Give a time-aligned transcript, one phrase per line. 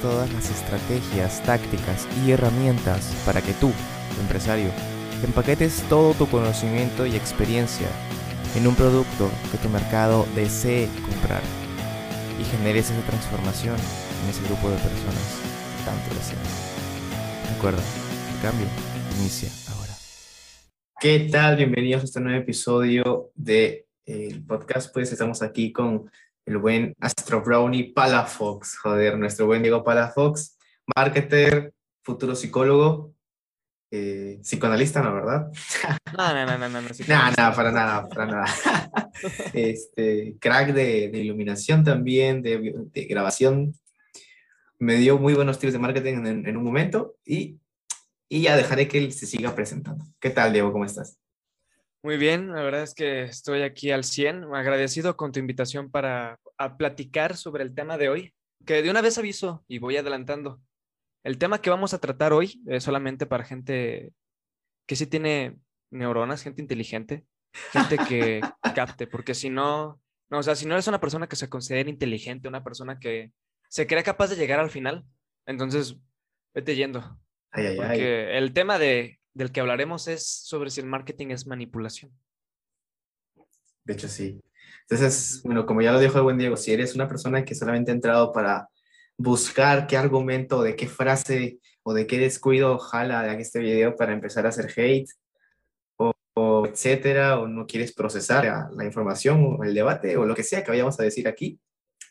[0.00, 3.72] todas las estrategias, tácticas y herramientas para que tú,
[4.20, 4.70] empresario,
[5.24, 7.88] empaquetes todo tu conocimiento y experiencia
[8.56, 11.42] en un producto que tu mercado desee comprar
[12.40, 13.76] y generes esa transformación
[14.22, 15.40] en ese grupo de personas
[15.78, 16.42] que tanto desean.
[17.54, 18.66] Recuerda, el cambio
[19.18, 19.92] inicia ahora.
[21.00, 21.56] ¿Qué tal?
[21.56, 23.86] Bienvenidos a este nuevo episodio de,
[24.46, 24.92] podcast.
[24.92, 26.10] Pues estamos aquí con
[26.46, 30.58] el buen Astro Brownie Palafox, joder, nuestro buen Diego Palafox,
[30.96, 31.72] marketer,
[32.02, 33.14] futuro psicólogo,
[33.90, 35.50] eh, psicoanalista, ¿no, verdad?
[36.16, 36.80] No, no, no, no, no.
[36.80, 38.46] No, no, para nada, para nada.
[39.54, 43.74] este, crack de, de iluminación también, de, de, grabación.
[44.78, 47.58] Me dio muy buenos tips de marketing en, en un momento y,
[48.28, 50.04] y ya dejaré que él se siga presentando.
[50.20, 50.72] ¿Qué tal, Diego?
[50.72, 51.18] ¿Cómo estás?
[52.04, 56.36] Muy bien, la verdad es que estoy aquí al 100, agradecido con tu invitación para
[56.76, 58.34] platicar sobre el tema de hoy,
[58.66, 60.60] que de una vez aviso y voy adelantando.
[61.22, 64.12] El tema que vamos a tratar hoy es solamente para gente
[64.88, 65.56] que sí tiene
[65.92, 67.24] neuronas, gente inteligente,
[67.70, 68.40] gente que
[68.74, 71.88] capte, porque si no, no, o sea, si no eres una persona que se considera
[71.88, 73.30] inteligente, una persona que
[73.68, 75.04] se cree capaz de llegar al final,
[75.46, 75.96] entonces
[76.52, 77.16] vete yendo.
[77.52, 82.12] porque el tema de del que hablaremos es sobre si el marketing es manipulación.
[83.84, 84.40] De hecho, sí.
[84.82, 87.90] Entonces, bueno, como ya lo dijo el buen Diego, si eres una persona que solamente
[87.90, 88.68] ha entrado para
[89.16, 94.12] buscar qué argumento, de qué frase o de qué descuido jala de este video para
[94.12, 95.08] empezar a hacer hate
[96.34, 100.42] o, etcétera, o no quieres procesar la, la, información o el debate o lo que
[100.42, 101.60] sea que vayamos a decir aquí,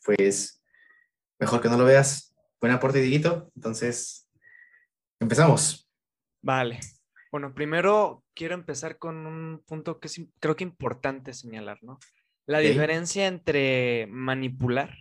[0.06, 0.62] pues
[1.40, 2.36] mejor que no lo veas.
[2.60, 3.52] Buen aporte, Diguito.
[3.56, 4.30] Entonces,
[5.20, 5.90] empezamos.
[6.44, 6.80] Vale.
[7.32, 11.98] Bueno, primero quiero empezar con un punto que es, creo que importante señalar, ¿no?
[12.46, 14.94] La diferencia entre manipular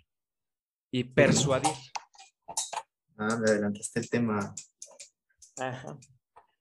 [0.92, 1.72] y persuadir.
[3.18, 4.54] Ah, me adelantaste el tema.
[5.58, 5.98] Ajá.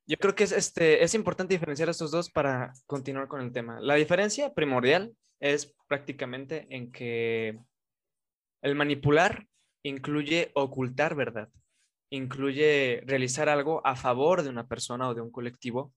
[0.08, 3.80] Yo creo que es, este, es importante diferenciar estos dos para continuar con el tema.
[3.80, 7.60] La diferencia primordial es prácticamente en que
[8.64, 9.48] el manipular
[9.84, 11.50] incluye ocultar verdad
[12.10, 15.94] incluye realizar algo a favor de una persona o de un colectivo,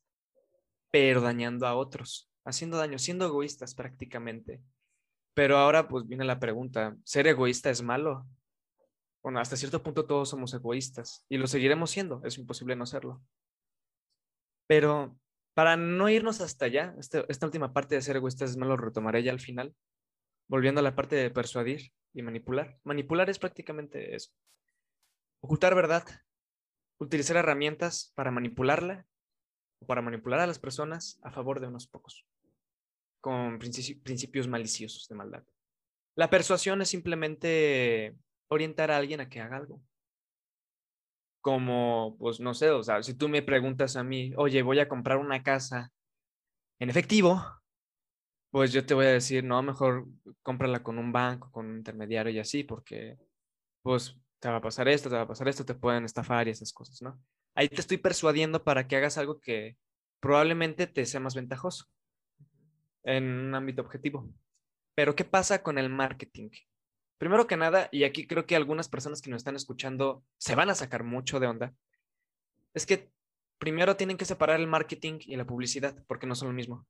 [0.91, 4.63] pero dañando a otros, haciendo daño, siendo egoístas prácticamente.
[5.35, 8.27] Pero ahora pues viene la pregunta, ¿ser egoísta es malo?
[9.23, 13.23] Bueno, hasta cierto punto todos somos egoístas y lo seguiremos siendo, es imposible no serlo.
[14.67, 15.17] Pero
[15.55, 18.85] para no irnos hasta allá, este, esta última parte de ser egoístas es malo, lo
[18.85, 19.75] retomaré ya al final,
[20.49, 22.79] volviendo a la parte de persuadir y manipular.
[22.85, 24.33] Manipular es prácticamente eso,
[25.45, 26.05] Ocultar verdad.
[26.99, 29.07] Utilizar herramientas para manipularla
[29.81, 32.25] o para manipular a las personas a favor de unos pocos,
[33.21, 35.43] con principios maliciosos de maldad.
[36.15, 38.17] La persuasión es simplemente
[38.49, 39.83] orientar a alguien a que haga algo.
[41.41, 44.89] Como, pues no sé, o sea, si tú me preguntas a mí, oye, voy a
[44.89, 45.91] comprar una casa
[46.79, 47.45] en efectivo,
[48.53, 50.07] pues yo te voy a decir, no, mejor
[50.43, 53.19] cómprala con un banco, con un intermediario y así, porque
[53.83, 56.51] pues te va a pasar esto, te va a pasar esto, te pueden estafar y
[56.51, 57.17] esas cosas, ¿no?
[57.55, 59.77] Ahí te estoy persuadiendo para que hagas algo que
[60.19, 61.87] probablemente te sea más ventajoso
[63.05, 64.29] en un ámbito objetivo.
[64.97, 66.51] Pero ¿qué pasa con el marketing?
[67.19, 70.71] Primero que nada, y aquí creo que algunas personas que nos están escuchando se van
[70.71, 71.73] a sacar mucho de onda,
[72.75, 73.13] es que
[73.59, 76.85] primero tienen que separar el marketing y la publicidad, porque no son lo mismo.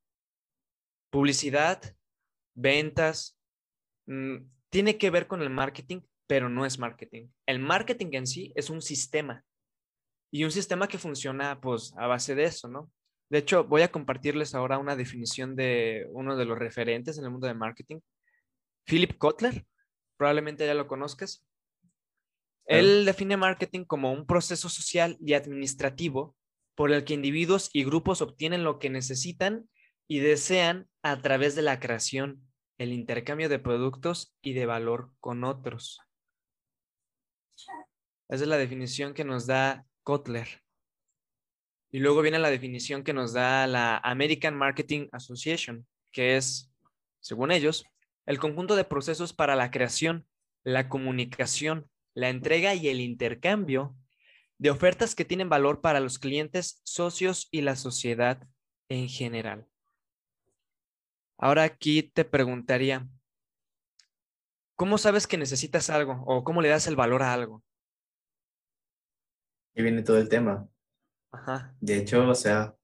[1.11, 1.83] Publicidad,
[2.55, 3.39] ventas,
[4.07, 4.37] mm,
[4.71, 7.29] tiene que ver con el marketing, pero no es marketing.
[7.47, 9.45] El marketing en sí es un sistema
[10.31, 12.91] y un sistema que funciona pues a base de eso, ¿no?
[13.29, 17.31] De hecho, voy a compartirles ahora una definición de uno de los referentes en el
[17.31, 18.01] mundo de marketing,
[18.85, 19.67] Philip Kotler,
[20.17, 21.45] probablemente ya lo conozcas.
[22.65, 26.37] Él define marketing como un proceso social y administrativo
[26.75, 29.69] por el que individuos y grupos obtienen lo que necesitan
[30.09, 32.43] y desean a través de la creación,
[32.79, 36.01] el intercambio de productos y de valor con otros.
[38.33, 40.63] Esa es la definición que nos da Kotler.
[41.91, 46.73] Y luego viene la definición que nos da la American Marketing Association, que es,
[47.21, 47.85] según ellos,
[48.25, 50.27] el conjunto de procesos para la creación,
[50.65, 53.95] la comunicación, la entrega y el intercambio
[54.57, 58.49] de ofertas que tienen valor para los clientes, socios y la sociedad
[58.89, 59.67] en general.
[61.37, 63.07] Ahora aquí te preguntaría,
[64.75, 67.63] ¿cómo sabes que necesitas algo o cómo le das el valor a algo?
[69.75, 70.69] Y viene todo el tema.
[71.81, 72.75] De hecho, o sea,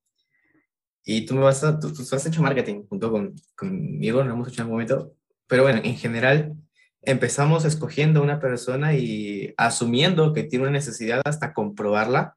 [1.05, 4.63] y tú me vas a, tú, has hecho marketing junto con, conmigo, no hemos hecho
[4.63, 5.15] en algún momento,
[5.47, 6.55] pero bueno, en general,
[7.03, 12.37] empezamos escogiendo a una persona y asumiendo que tiene una necesidad hasta comprobarla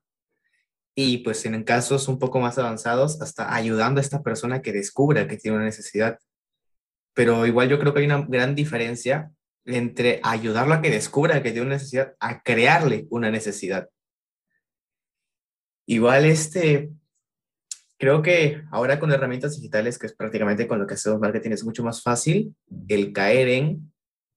[0.96, 5.28] y pues en casos un poco más avanzados hasta ayudando a esta persona que descubra
[5.28, 6.20] que tiene una necesidad.
[7.14, 9.32] Pero igual yo creo que hay una gran diferencia
[9.66, 13.90] entre ayudarlo a que descubra que tiene una necesidad a crearle una necesidad.
[15.92, 16.90] Igual este,
[17.98, 21.66] creo que ahora con herramientas digitales, que es prácticamente con lo que hacemos marketing, es
[21.66, 22.56] mucho más fácil
[22.88, 23.92] el caer en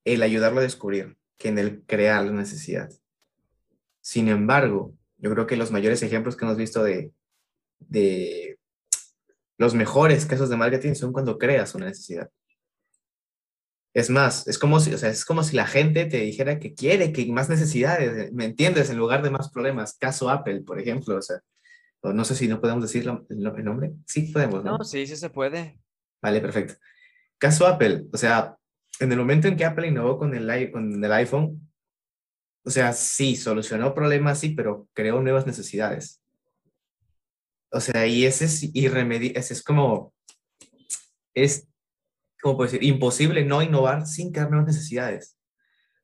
[0.04, 2.90] el ayudarlo a descubrir que en el crear la necesidad.
[4.00, 7.12] Sin embargo, yo creo que los mayores ejemplos que hemos visto de,
[7.78, 8.58] de
[9.56, 12.30] los mejores casos de marketing son cuando creas una necesidad.
[13.94, 16.74] Es más, es como si, o sea, es como si la gente te dijera que
[16.74, 18.90] quiere que más necesidades, ¿me entiendes?
[18.90, 19.96] En lugar de más problemas.
[19.96, 21.40] Caso Apple, por ejemplo, o sea,
[22.02, 23.92] no sé si no podemos decir el nombre.
[24.06, 24.78] Sí, podemos, ¿no?
[24.78, 25.78] No, sí, sí se puede.
[26.20, 26.74] Vale, perfecto.
[27.38, 28.56] Caso Apple, o sea,
[28.98, 31.70] en el momento en que Apple innovó con el, con el iPhone,
[32.64, 36.20] o sea, sí, solucionó problemas, sí, pero creó nuevas necesidades.
[37.70, 40.14] O sea, y ese es irremediable, ese es como,
[41.34, 41.68] es,
[42.44, 42.86] ¿cómo puedo decir?
[42.86, 45.38] Imposible no innovar sin crear nuevas necesidades.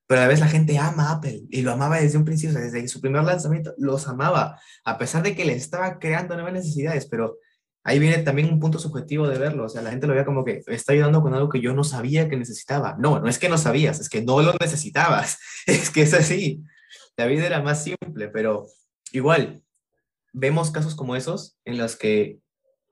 [0.06, 2.88] Pero a la vez la gente ama Apple y lo amaba desde un principio, desde
[2.88, 7.36] su primer lanzamiento, los amaba, a pesar de que le estaba creando nuevas necesidades, pero
[7.84, 9.66] ahí viene también un punto subjetivo de verlo.
[9.66, 11.84] O sea, la gente lo veía como que está ayudando con algo que yo no
[11.84, 12.96] sabía que necesitaba.
[12.98, 15.38] No, no es que no sabías, es que no lo necesitabas.
[15.66, 16.64] Es que es así.
[17.18, 18.66] La vida era más simple, pero
[19.12, 19.62] igual,
[20.32, 22.40] vemos casos como esos en los que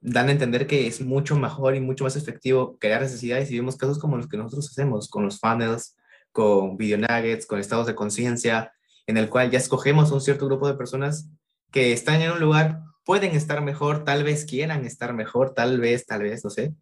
[0.00, 3.76] dan a entender que es mucho mejor y mucho más efectivo crear necesidades y vemos
[3.76, 5.96] casos como los que nosotros hacemos con los funnels,
[6.32, 8.72] con video nuggets, con estados de conciencia,
[9.06, 11.30] en el cual ya escogemos un cierto grupo de personas
[11.72, 16.04] que están en un lugar pueden estar mejor, tal vez quieran estar mejor, tal vez,
[16.04, 16.74] tal vez, no sé.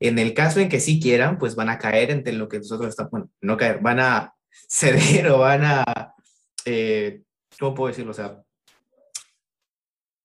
[0.00, 2.88] En el caso en que sí quieran, pues van a caer entre lo que nosotros
[2.88, 4.34] estamos, bueno, no caer, van a
[4.68, 6.14] ceder o van a,
[6.64, 7.22] eh,
[7.58, 8.10] ¿cómo puedo decirlo?
[8.10, 8.42] O sea,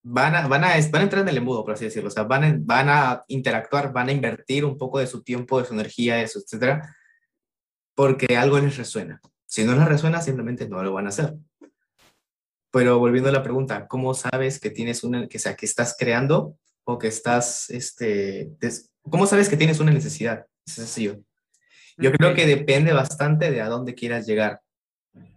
[0.07, 2.09] van a, van, a, van a entrar en el embudo, por así decirlo.
[2.09, 5.59] O sea, van a, van a interactuar, van a invertir un poco de su tiempo,
[5.59, 6.95] de su energía, eso, etcétera,
[7.95, 9.19] porque algo les resuena.
[9.47, 11.33] Si no les resuena, simplemente no lo van a hacer.
[12.71, 16.55] Pero volviendo a la pregunta, ¿cómo sabes que tienes una, que sea, que estás creando
[16.83, 18.51] o que estás, este,
[19.01, 20.45] cómo sabes que tienes una necesidad?
[20.67, 21.19] Es sencillo.
[21.97, 24.61] Yo creo que depende bastante de a dónde quieras llegar.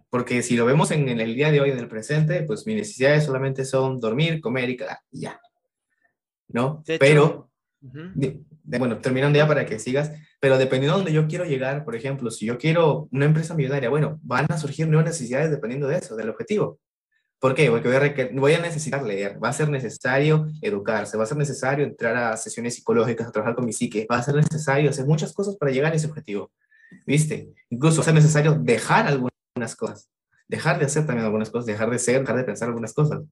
[0.09, 3.25] Porque si lo vemos en, el día de hoy, en el presente, pues mis necesidades
[3.25, 4.77] solamente son dormir, comer y
[5.11, 5.39] ya.
[6.47, 6.83] ¿No?
[6.99, 7.51] pero,
[8.63, 12.31] bueno, terminando ya para que sigas, pero dependiendo de dónde yo quiero llegar, por ejemplo,
[12.31, 16.15] si yo quiero una empresa millonaria, bueno, van a surgir nuevas necesidades dependiendo de eso,
[16.15, 16.79] del objetivo.
[17.39, 17.69] ¿Por qué?
[17.69, 22.17] Porque voy a, necesitar leer, va a ser necesario educarse, va a ser necesario entrar
[22.17, 25.55] a sesiones psicológicas, a trabajar con mi psique, va a ser necesario hacer muchas cosas
[25.55, 26.51] para llegar a ese objetivo.
[27.05, 27.53] ¿Viste?
[27.69, 29.38] Incluso va a ser necesario dejar algunas
[29.75, 30.09] cosas,
[30.47, 33.23] dejar de hacer también algunas cosas, dejar de ser, dejar de pensar algunas cosas.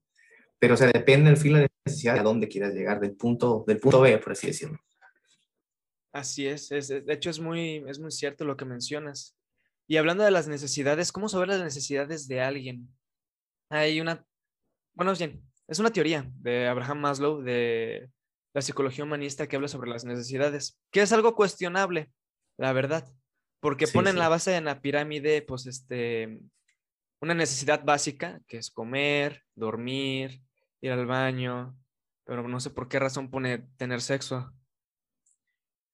[0.59, 3.63] Pero, o sea, depende del fin de necesidad de a dónde quieras llegar, del punto,
[3.67, 4.79] del punto B, por así decirlo.
[6.11, 9.37] Así es, es, de hecho es muy, es muy cierto lo que mencionas.
[9.87, 12.89] Y hablando de las necesidades, ¿cómo saber las necesidades de alguien?
[13.69, 14.25] hay una,
[14.93, 18.09] bueno, bien, es una teoría de Abraham Maslow de
[18.53, 22.11] la psicología humanista que habla sobre las necesidades, que es algo cuestionable,
[22.57, 23.07] la verdad,
[23.59, 26.39] porque pone en la base de la pirámide, pues, este,
[27.21, 30.41] una necesidad básica, que es comer, dormir,
[30.81, 31.77] ir al baño,
[32.25, 34.53] pero no sé por qué razón pone tener sexo.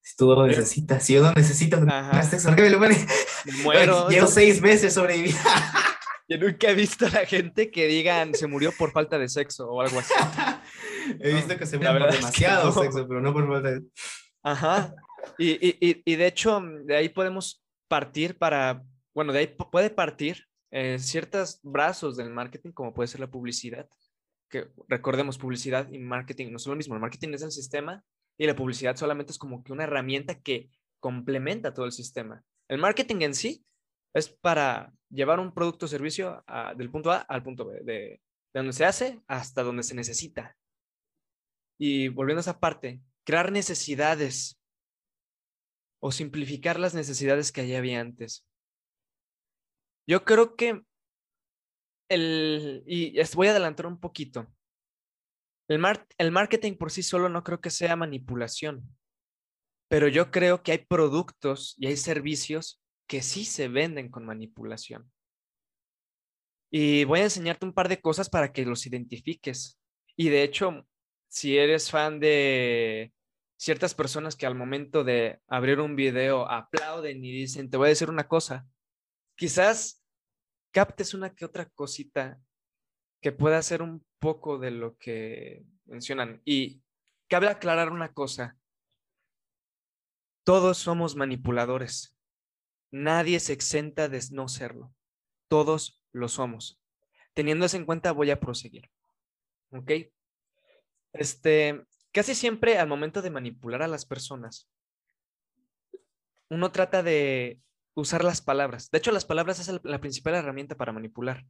[0.02, 2.80] Si tú lo necesitas, si yo no necesito tener sexo, ¿por qué me lo
[3.64, 4.10] muero.
[4.10, 5.40] Llevo seis meses sobreviviendo.
[6.28, 9.68] Yo nunca he visto a la gente que digan se murió por falta de sexo
[9.70, 10.14] o algo así.
[11.20, 13.82] he visto que se murió por demasiado sexo, pero no por falta de.
[14.42, 14.96] Ajá.
[15.38, 18.84] Y, y, y, de hecho, de ahí podemos partir para.
[19.14, 23.88] Bueno, de ahí puede partir eh, ciertos brazos del marketing, como puede ser la publicidad.
[24.50, 26.96] Que recordemos, publicidad y marketing no son lo mismo.
[26.96, 28.04] El marketing es el sistema
[28.38, 32.44] y la publicidad solamente es como que una herramienta que complementa todo el sistema.
[32.68, 33.66] El marketing en sí
[34.14, 36.44] es para llevar un producto o servicio
[36.76, 38.22] del punto A al punto B, de,
[38.54, 40.56] donde se hace hasta donde se necesita.
[41.80, 44.60] Y volviendo a esa parte, crear necesidades
[46.06, 48.46] o simplificar las necesidades que allá había antes.
[50.06, 50.84] Yo creo que
[52.10, 54.54] el, y voy a adelantar un poquito,
[55.70, 55.82] el,
[56.18, 58.84] el marketing por sí solo no creo que sea manipulación,
[59.88, 65.10] pero yo creo que hay productos y hay servicios que sí se venden con manipulación.
[66.70, 69.80] Y voy a enseñarte un par de cosas para que los identifiques.
[70.18, 70.86] Y de hecho,
[71.30, 73.14] si eres fan de
[73.64, 77.90] ciertas personas que al momento de abrir un video aplauden y dicen, te voy a
[77.96, 78.68] decir una cosa,
[79.38, 80.04] quizás
[80.72, 82.42] captes una que otra cosita
[83.22, 86.42] que pueda ser un poco de lo que mencionan.
[86.44, 86.82] Y
[87.30, 88.58] cabe aclarar una cosa.
[90.44, 92.18] Todos somos manipuladores.
[92.92, 94.94] Nadie se exenta de no serlo.
[95.48, 96.82] Todos lo somos.
[97.34, 98.92] Teniendo eso en cuenta, voy a proseguir.
[99.72, 99.90] ¿Ok?
[101.14, 104.70] Este, casi siempre al momento de manipular a las personas,
[106.50, 107.60] uno trata de
[107.96, 108.90] usar las palabras.
[108.92, 111.46] De hecho, las palabras es la principal herramienta para manipular.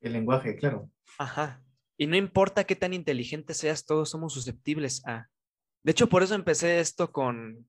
[0.00, 0.90] El lenguaje, claro.
[1.18, 1.62] Ajá.
[1.96, 5.28] Y no importa qué tan inteligente seas, todos somos susceptibles a.
[5.82, 7.68] De hecho, por eso empecé esto con,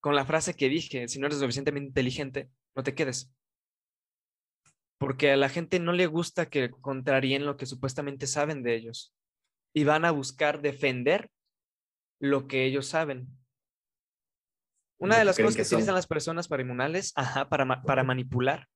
[0.00, 3.32] con la frase que dije, si no eres suficientemente inteligente, no te quedes.
[4.98, 9.14] Porque a la gente no le gusta que contraríen lo que supuestamente saben de ellos.
[9.74, 11.30] Y van a buscar defender
[12.22, 13.28] lo que ellos saben.
[14.98, 18.68] Una de las cosas que, utilizan las personas parainmunales, ajá, para, para manipular,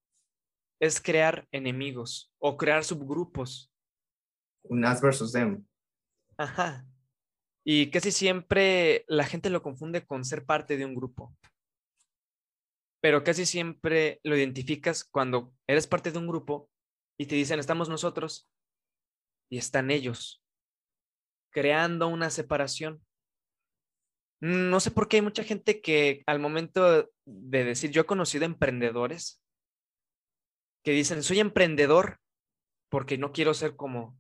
[0.80, 3.72] es crear enemigos o crear subgrupos.
[4.64, 5.64] Un us versus them.
[6.36, 6.84] Ajá.
[7.64, 11.32] Y casi siempre la gente lo confunde con ser parte de un grupo.
[13.00, 16.68] Pero casi siempre lo identificas cuando eres parte de un grupo
[17.16, 18.50] y te dicen, estamos nosotros
[19.48, 20.42] y están ellos,
[21.52, 23.05] creando una separación.
[24.40, 28.44] No sé por qué hay mucha gente que al momento de decir, yo he conocido
[28.44, 29.42] emprendedores
[30.84, 32.20] que dicen, soy emprendedor
[32.88, 34.18] porque no quiero ser como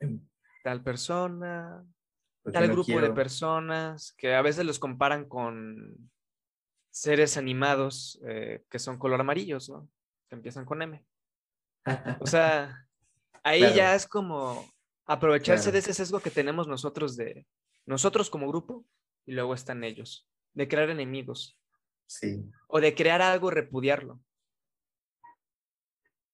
[0.00, 0.20] em.
[0.64, 1.84] tal persona,
[2.52, 6.10] tal grupo de personas, que a veces los comparan con
[6.90, 9.88] seres animados eh, que son color amarillos, ¿no?
[10.28, 11.02] Que empiezan con M.
[12.20, 12.86] O sea,
[13.42, 14.68] ahí ya es como
[15.06, 17.46] aprovecharse de ese sesgo que tenemos nosotros de
[17.86, 18.84] nosotros como grupo
[19.26, 21.58] y luego están ellos, de crear enemigos.
[22.06, 22.44] Sí.
[22.68, 24.20] O de crear algo y repudiarlo.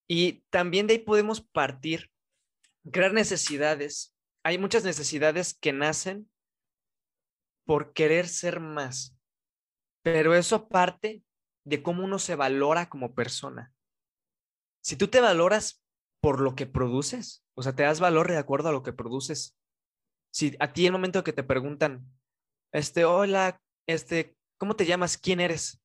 [0.09, 2.11] Y también de ahí podemos partir,
[2.91, 4.15] crear necesidades.
[4.43, 6.31] Hay muchas necesidades que nacen
[7.65, 9.15] por querer ser más,
[10.03, 11.23] pero eso parte
[11.65, 13.75] de cómo uno se valora como persona.
[14.81, 15.85] Si tú te valoras
[16.21, 19.59] por lo que produces, o sea, te das valor de acuerdo a lo que produces.
[20.31, 22.07] Si a ti en el momento que te preguntan,
[22.73, 25.17] este, hola, este, ¿cómo te llamas?
[25.17, 25.81] ¿Quién eres?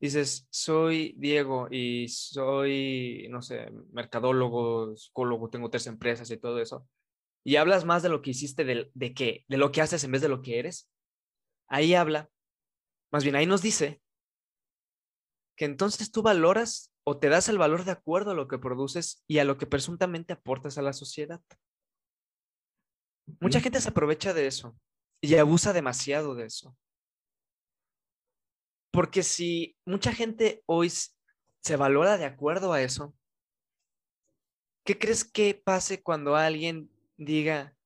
[0.00, 6.86] Dices, soy Diego y soy, no sé, mercadólogo, psicólogo, tengo tres empresas y todo eso.
[7.44, 10.12] Y hablas más de lo que hiciste, de, de qué, de lo que haces en
[10.12, 10.90] vez de lo que eres.
[11.68, 12.30] Ahí habla,
[13.12, 14.00] más bien ahí nos dice
[15.56, 19.22] que entonces tú valoras o te das el valor de acuerdo a lo que produces
[19.26, 21.40] y a lo que presuntamente aportas a la sociedad.
[23.40, 24.76] Mucha gente se aprovecha de eso
[25.20, 26.76] y abusa demasiado de eso.
[28.90, 33.14] Porque si mucha gente hoy se valora de acuerdo a eso,
[34.84, 37.76] ¿qué crees que pase cuando alguien diga,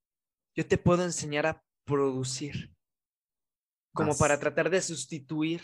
[0.56, 2.72] yo te puedo enseñar a producir?
[3.92, 5.62] Como para tratar de sustituir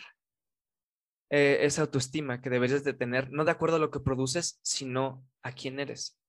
[1.30, 5.26] eh, esa autoestima que deberías de tener, no de acuerdo a lo que produces, sino
[5.42, 6.19] a quién eres.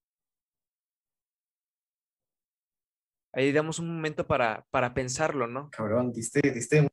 [3.32, 5.70] Ahí damos un momento para, para pensarlo, ¿no?
[5.70, 6.88] Cabrón, diste, diste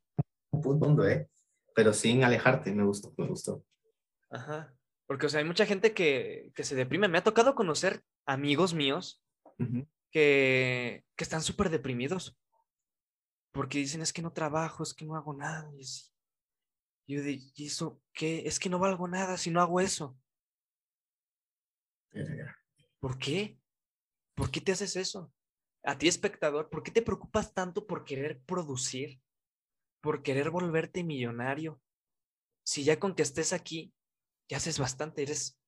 [0.52, 1.30] un punto, ¿eh?
[1.76, 3.66] Pero sin alejarte, me gustó, me gustó.
[4.30, 4.74] Ajá.
[5.06, 7.08] Porque, o sea, hay mucha gente que, que se deprime.
[7.08, 9.24] Me ha tocado conocer amigos míos
[10.12, 12.38] que, que están súper deprimidos.
[13.52, 15.70] Porque dicen, es que no trabajo, es que no hago nada.
[15.76, 15.84] Y,
[17.10, 18.44] yo digo, ¿y eso qué?
[18.46, 20.16] Es que no valgo nada si no hago eso.
[23.00, 23.60] ¿Por qué?
[24.36, 25.34] ¿Por qué te haces eso?
[25.84, 29.22] A ti espectador, ¿por qué te preocupas tanto por querer producir?
[30.02, 31.82] Por querer volverte millonario.
[32.64, 33.94] Si ya con que estés aquí,
[34.50, 35.60] ya haces bastante, eres,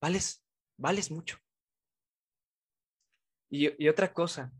[0.00, 0.44] vales,
[0.78, 1.38] vales mucho.
[3.50, 4.50] Y, otra cosa,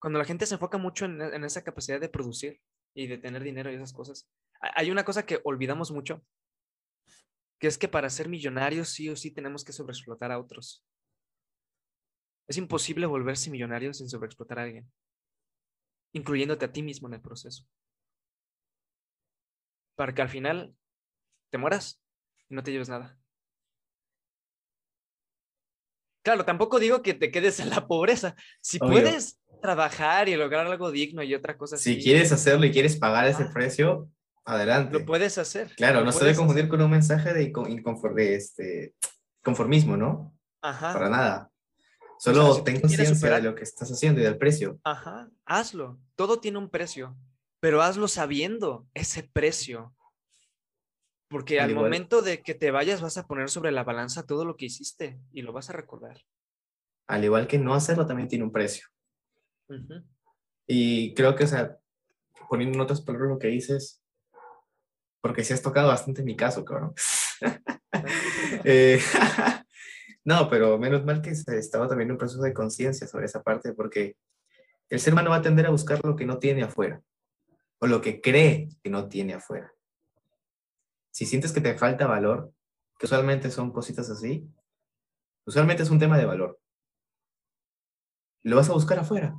[0.00, 2.60] cuando la gente se enfoca mucho en, en esa capacidad de producir
[2.94, 6.24] y de tener dinero y esas cosas, hay una cosa que olvidamos mucho,
[7.58, 10.84] que es que para ser millonarios sí o sí tenemos que sobreexplotar a otros.
[12.48, 14.90] Es imposible volverse millonario sin sobreexplotar a alguien,
[16.12, 17.66] incluyéndote a ti mismo en el proceso.
[19.96, 20.74] Para que al final
[21.50, 22.02] te mueras
[22.48, 23.18] y no te lleves nada.
[26.24, 28.36] Claro, tampoco digo que te quedes en la pobreza.
[28.60, 32.96] Si puedes trabajar y lograr algo digno y otra cosa Si quieres hacerlo y quieres
[32.96, 34.08] pagar ese precio,
[34.44, 34.98] adelante.
[34.98, 35.74] Lo puedes hacer.
[35.76, 38.94] Claro, no se debe confundir con un mensaje de, de este,
[39.42, 40.36] conformismo, ¿no?
[40.62, 40.92] Ajá.
[40.92, 41.51] Para nada.
[42.22, 44.78] Solo ten conciencia de lo que estás haciendo y del precio.
[44.84, 45.98] Ajá, hazlo.
[46.14, 47.16] Todo tiene un precio,
[47.58, 49.92] pero hazlo sabiendo ese precio.
[51.28, 54.56] Porque Al momento de que te vayas vas a poner sobre la balanza todo lo
[54.56, 56.20] que hiciste y lo vas a recordar.
[57.08, 58.86] Al igual que no hacerlo también tiene un precio.
[60.68, 61.76] Y creo que, o sea,
[62.48, 64.00] poniendo en otras palabras lo que dices,
[65.20, 66.94] porque sí has tocado bastante mi caso, cabrón.
[68.64, 69.00] Eh,
[70.24, 73.42] no, pero menos mal que se estaba también en un proceso de conciencia sobre esa
[73.42, 74.16] parte, porque
[74.88, 77.02] el ser humano va a tender a buscar lo que no tiene afuera,
[77.78, 79.72] o lo que cree que no tiene afuera.
[81.10, 82.52] Si sientes que te falta valor,
[82.98, 84.48] que usualmente son cositas así,
[85.44, 86.60] usualmente es un tema de valor.
[88.42, 89.34] Lo vas a buscar afuera,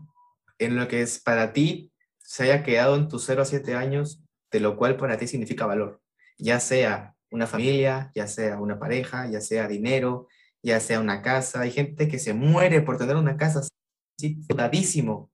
[0.57, 4.23] en lo que es para ti se haya quedado en tus 0 a 7 años,
[4.51, 6.01] de lo cual para ti significa valor,
[6.37, 10.27] ya sea una familia, ya sea una pareja, ya sea dinero,
[10.63, 11.61] ya sea una casa.
[11.61, 15.31] Hay gente que se muere por tener una casa así, soldadísimo,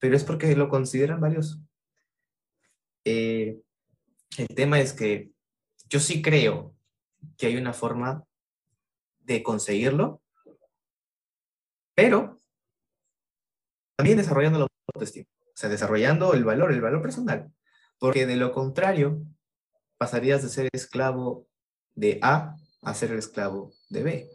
[0.00, 1.60] pero es porque lo consideran valioso.
[3.04, 3.60] Eh,
[4.38, 5.30] el tema es que
[5.88, 6.74] yo sí creo
[7.36, 8.24] que hay una forma
[9.20, 10.22] de conseguirlo,
[11.94, 12.38] pero
[13.96, 17.52] también desarrollando la autoestima, o sea, desarrollando el valor, el valor personal,
[17.98, 19.22] porque de lo contrario
[19.98, 21.48] pasarías de ser esclavo
[21.94, 24.30] de A a ser el esclavo de B.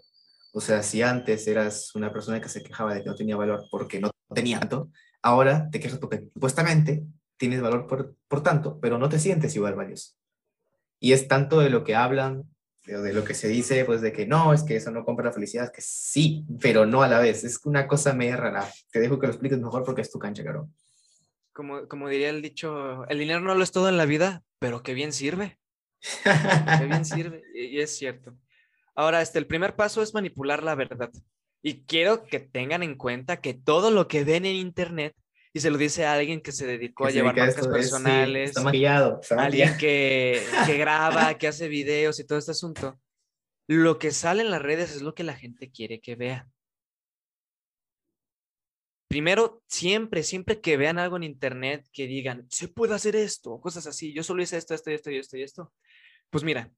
[0.54, 3.66] O sea, si antes eras una persona que se quejaba de que no tenía valor
[3.72, 4.92] porque no tenía tanto,
[5.22, 7.04] ahora te quejas porque supuestamente
[7.38, 10.14] tienes valor por, por tanto, pero no te sientes igual valioso.
[11.00, 12.44] Y es tanto de lo que hablan,
[12.86, 15.26] de, de lo que se dice, pues de que no, es que eso no compra
[15.26, 17.44] la felicidad, que sí, pero no a la vez.
[17.44, 18.70] Es una cosa media rara.
[18.92, 20.70] Te dejo que lo expliques mejor porque es tu cancha, caro.
[21.52, 24.84] Como, como diría el dicho, el dinero no lo es todo en la vida, pero
[24.84, 25.60] qué bien sirve.
[26.24, 27.44] Qué bien sirve.
[27.56, 28.38] Y, y es cierto.
[28.96, 31.12] Ahora, este, el primer paso es manipular la verdad.
[31.62, 35.16] Y quiero que tengan en cuenta que todo lo que ven en internet,
[35.54, 37.86] y se lo dice a alguien que se dedicó Que a llevar marcas esto, es-
[37.88, 39.20] sí, personales, está maquillado.
[39.22, 40.42] está alguien que,
[40.76, 43.00] que graba, que hace videos y todo este asunto.
[43.68, 46.50] Lo que sale en las redes es lo que la gente quiere que vea.
[49.08, 53.86] Primero, siempre, siempre que vean algo en internet que digan, se puede hacer esto, cosas
[53.86, 55.72] así, yo solo hice esto, esto, esto y esto y esto.
[56.32, 56.72] Pues mira,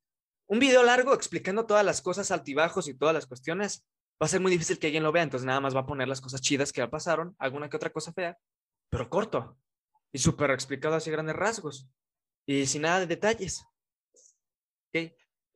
[0.48, 3.86] un video largo explicando todas las cosas altibajos y todas las cuestiones,
[4.22, 6.08] va a ser muy difícil que alguien lo vea, entonces nada más va a poner
[6.08, 8.38] las cosas chidas que ya pasaron, alguna que otra cosa fea,
[8.90, 9.58] pero corto
[10.12, 11.90] y súper explicado así grandes rasgos
[12.46, 13.66] y sin nada de detalles.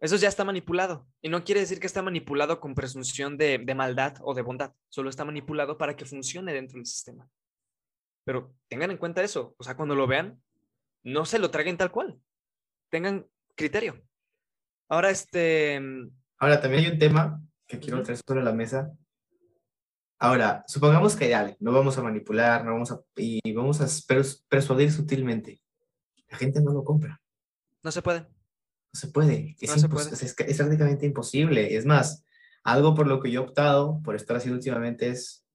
[0.02, 1.08] Eso ya está manipulado.
[1.21, 4.73] Y no quiere decir que está manipulado con presunción de, de maldad o de bondad.
[4.88, 7.30] Solo está manipulado para que funcione dentro del sistema.
[8.23, 9.56] Pero tengan en cuenta eso.
[9.58, 10.41] O sea, cuando lo vean,
[11.04, 12.19] no se lo traguen tal cual.
[12.89, 14.02] Tengan criterio.
[14.89, 15.80] Ahora, este.
[15.80, 18.91] mm, Ahora, también hay un tema que quiero traer sobre la mesa.
[20.17, 24.43] Ahora, supongamos que dale, no vamos a manipular, no vamos a, y vamos a pers-
[24.49, 25.62] persuadir sutilmente.
[26.30, 27.21] La gente no lo compra.
[27.84, 28.21] No se puede.
[28.21, 29.56] No se puede.
[29.62, 30.10] Es, No se puede.
[30.12, 31.75] es es prácticamente imposible.
[31.78, 32.25] Es más,
[32.63, 35.45] algo por lo que yo he optado por estar haciendo últimamente es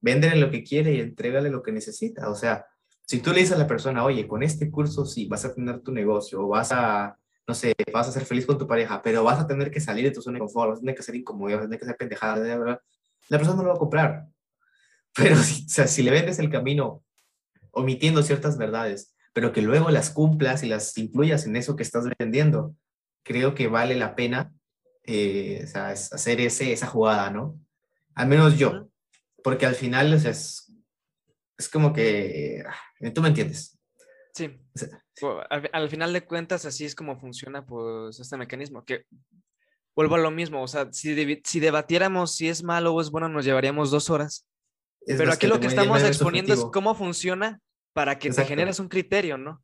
[0.00, 2.28] véndele lo que quiere y entrégale lo que necesita.
[2.28, 2.66] O sea,
[3.06, 5.80] si tú le dices a la persona, oye, con este curso sí, vas a tener
[5.80, 9.24] tu negocio, o vas a, no sé, vas a ser feliz con tu pareja, pero
[9.24, 11.14] vas a tener que salir de tu zona de confort, vas a tener que ser
[11.14, 12.82] incómodo, vas a tener que ser pendejada, bla, bla, bla",
[13.28, 14.26] la persona no lo va a comprar.
[15.14, 17.02] Pero si, o sea, si le vendes el camino
[17.72, 22.06] omitiendo ciertas verdades, pero que luego las cumplas y las incluyas en eso que estás
[22.18, 22.74] vendiendo,
[23.22, 24.52] creo que vale la pena
[25.04, 27.58] eh, o sea, es hacer ese, esa jugada, ¿no?
[28.14, 28.88] Al menos yo,
[29.42, 30.72] porque al final o sea, es,
[31.58, 33.78] es como que, ah, tú me entiendes.
[34.34, 34.60] Sí.
[34.74, 35.01] O sea,
[35.50, 38.84] Al, al final de cuentas, así es como funciona pues, este mecanismo.
[38.84, 39.04] Que
[39.94, 40.62] vuelvo a lo mismo.
[40.62, 44.46] O sea, si, si debatiéramos si es malo o es bueno, nos llevaríamos dos horas.
[45.06, 47.60] es Pero aquí lo que te- estamos exponiendo es cómo funciona
[47.92, 48.48] para que te Exacto.
[48.48, 49.62] generes un criterio, ¿no?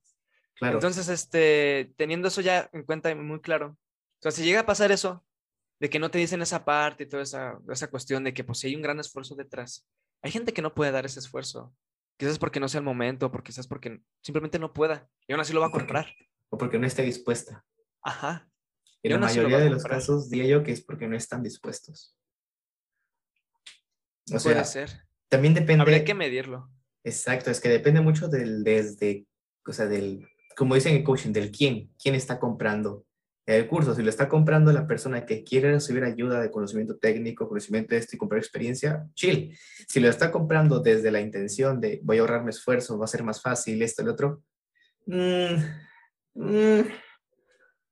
[0.55, 4.67] Claro, Entonces, este, teniendo eso ya en cuenta muy claro, o sea, si llega a
[4.67, 5.25] pasar eso,
[5.81, 8.59] de que no te dicen esa parte y toda esa, esa cuestión de que pues
[8.59, 9.87] si hay un gran esfuerzo detrás,
[10.21, 11.73] hay gente que no puede dar ese esfuerzo.
[12.19, 15.53] Quizás porque no sea el momento, porque quizás porque simplemente no pueda y aún así
[15.53, 16.13] lo va a comprar.
[16.51, 17.65] o porque no esté dispuesta.
[18.03, 18.51] Ajá.
[19.03, 22.17] En la lo mayoría de los casos diría yo que es porque no están dispuestos.
[24.31, 25.07] O Puede sea, ser.
[25.29, 25.83] también depende.
[25.83, 26.71] Habría que medirlo.
[27.05, 29.27] Exacto, es que depende mucho del, desde,
[29.65, 33.07] o sea, del, como dicen en coaching, del quién, quién está comprando
[33.57, 33.95] el curso.
[33.95, 38.01] Si lo está comprando la persona que quiere recibir ayuda de conocimiento técnico, conocimiento de
[38.01, 39.57] esto y comprar experiencia, chill.
[39.89, 43.23] Si lo está comprando desde la intención de voy a ahorrarme esfuerzo, va a ser
[43.23, 44.43] más fácil, esto, el otro,
[45.07, 45.55] mm,
[46.35, 46.81] mm,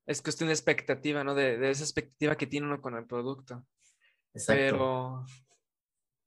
[0.07, 1.35] Es cuestión de expectativa, ¿no?
[1.35, 3.67] De, de esa expectativa que tiene uno con el producto.
[4.35, 4.63] exacto.
[4.63, 5.25] Pero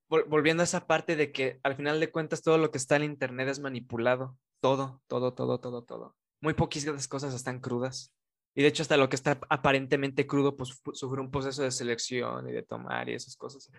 [0.10, 2.96] vol- volviendo a esa parte de que al final de cuentas todo lo que está
[2.96, 4.38] en internet es manipulado.
[4.60, 6.16] Todo, todo, todo, todo, todo.
[6.42, 8.14] Muy poquitas cosas están crudas.
[8.56, 12.50] Y de hecho, hasta lo que está aparentemente crudo, pues sufre un proceso de selección
[12.50, 13.72] y de tomar y esas cosas.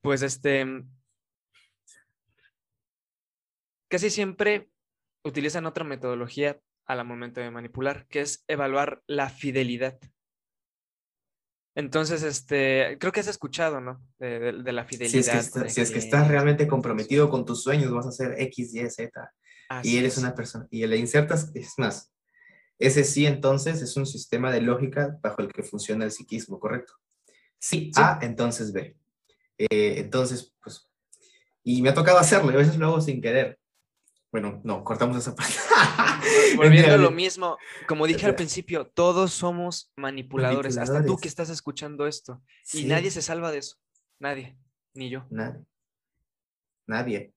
[0.00, 0.84] Pues este,
[3.88, 4.70] casi siempre
[5.24, 9.98] utilizan otra metodología al momento de manipular, que es evaluar la fidelidad.
[11.74, 14.00] Entonces, este, creo que has escuchado, ¿no?
[14.18, 15.42] De, la fidelidad.
[15.68, 19.32] Si es, que estás realmente comprometido con tus sueños, vas a hacer X, Y, Z.
[19.82, 20.66] y eres una persona.
[20.70, 22.14] Y le insertas, es más,
[22.78, 26.94] ese sí entonces es un sistema de lógica bajo el que funciona el psiquismo, ¿correcto?
[27.58, 28.96] Sí, A, entonces B.
[29.58, 30.88] Eh, entonces, pues,
[31.64, 33.58] y me ha tocado hacerlo, y a veces lo hago sin querer.
[34.30, 35.54] Bueno, no, cortamos esa parte.
[36.56, 41.50] Volviendo a lo mismo, como dije al principio, todos somos manipuladores, hasta tú que estás
[41.50, 42.42] escuchando esto.
[42.72, 43.76] Y nadie se salva de eso.
[44.18, 44.56] Nadie,
[44.94, 45.26] ni yo.
[45.30, 45.64] Nadie.
[46.86, 47.32] Nadie.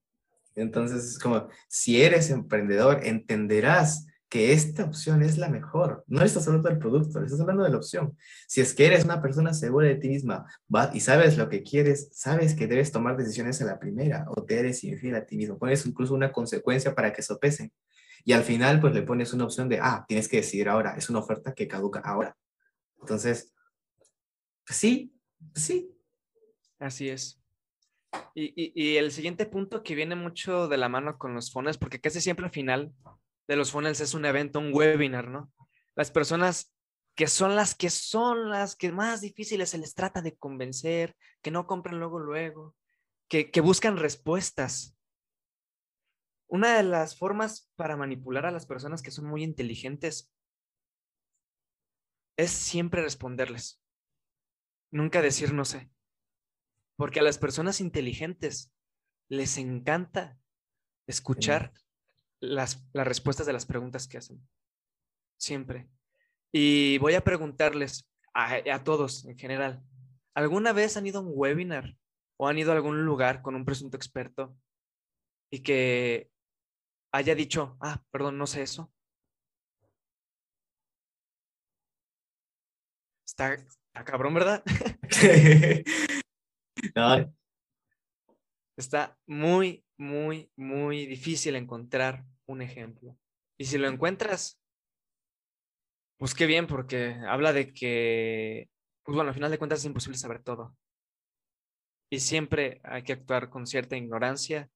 [0.54, 6.04] Entonces, es como, si eres emprendedor, entenderás que esta opción es la mejor.
[6.06, 8.16] No estás hablando del producto, estás hablando de la opción.
[8.46, 11.64] Si es que eres una persona segura de ti misma va, y sabes lo que
[11.64, 15.36] quieres, sabes que debes tomar decisiones a la primera o te eres infiel a ti
[15.36, 15.58] mismo.
[15.58, 17.72] Pones incluso una consecuencia para que sopesen.
[18.24, 20.94] Y al final, pues le pones una opción de, ah, tienes que decidir ahora.
[20.96, 22.36] Es una oferta que caduca ahora.
[23.00, 23.52] Entonces,
[24.64, 25.12] pues sí,
[25.52, 25.90] pues sí.
[26.78, 27.42] Así es.
[28.36, 31.78] Y, y, y, el siguiente punto que viene mucho de la mano con los fones,
[31.78, 32.92] porque casi siempre al final
[33.50, 35.52] de los funnels es un evento, un webinar, ¿no?
[35.96, 36.72] Las personas
[37.16, 41.50] que son las que son las que más difíciles se les trata de convencer, que
[41.50, 42.76] no compren luego, luego,
[43.28, 44.96] que, que buscan respuestas.
[46.46, 50.32] Una de las formas para manipular a las personas que son muy inteligentes
[52.36, 53.82] es siempre responderles.
[54.92, 55.90] Nunca decir no sé.
[56.94, 58.72] Porque a las personas inteligentes
[59.28, 60.38] les encanta
[61.08, 61.72] escuchar
[62.40, 64.40] las, respuestas de las preguntas que hacen.
[65.38, 65.88] Siempre.
[66.52, 69.82] Y voy a preguntarles a, a, todos en general,
[70.34, 71.96] ¿alguna vez han ido a un webinar
[72.36, 74.56] o han ido a algún lugar con un presunto experto
[75.50, 76.30] y que
[77.12, 78.92] haya dicho, ah, perdón, no sé eso?
[83.26, 84.62] Está, está cabrón, ¿verdad?
[88.76, 93.16] Está muy, muy, muy difícil encontrar un ejemplo.
[93.58, 94.60] Y si lo encuentras,
[96.18, 98.68] pues qué bien, porque habla de que,
[99.04, 100.76] pues bueno, al final de cuentas es imposible saber todo.
[102.10, 104.68] Y siempre hay que actuar con cierta ignorancia,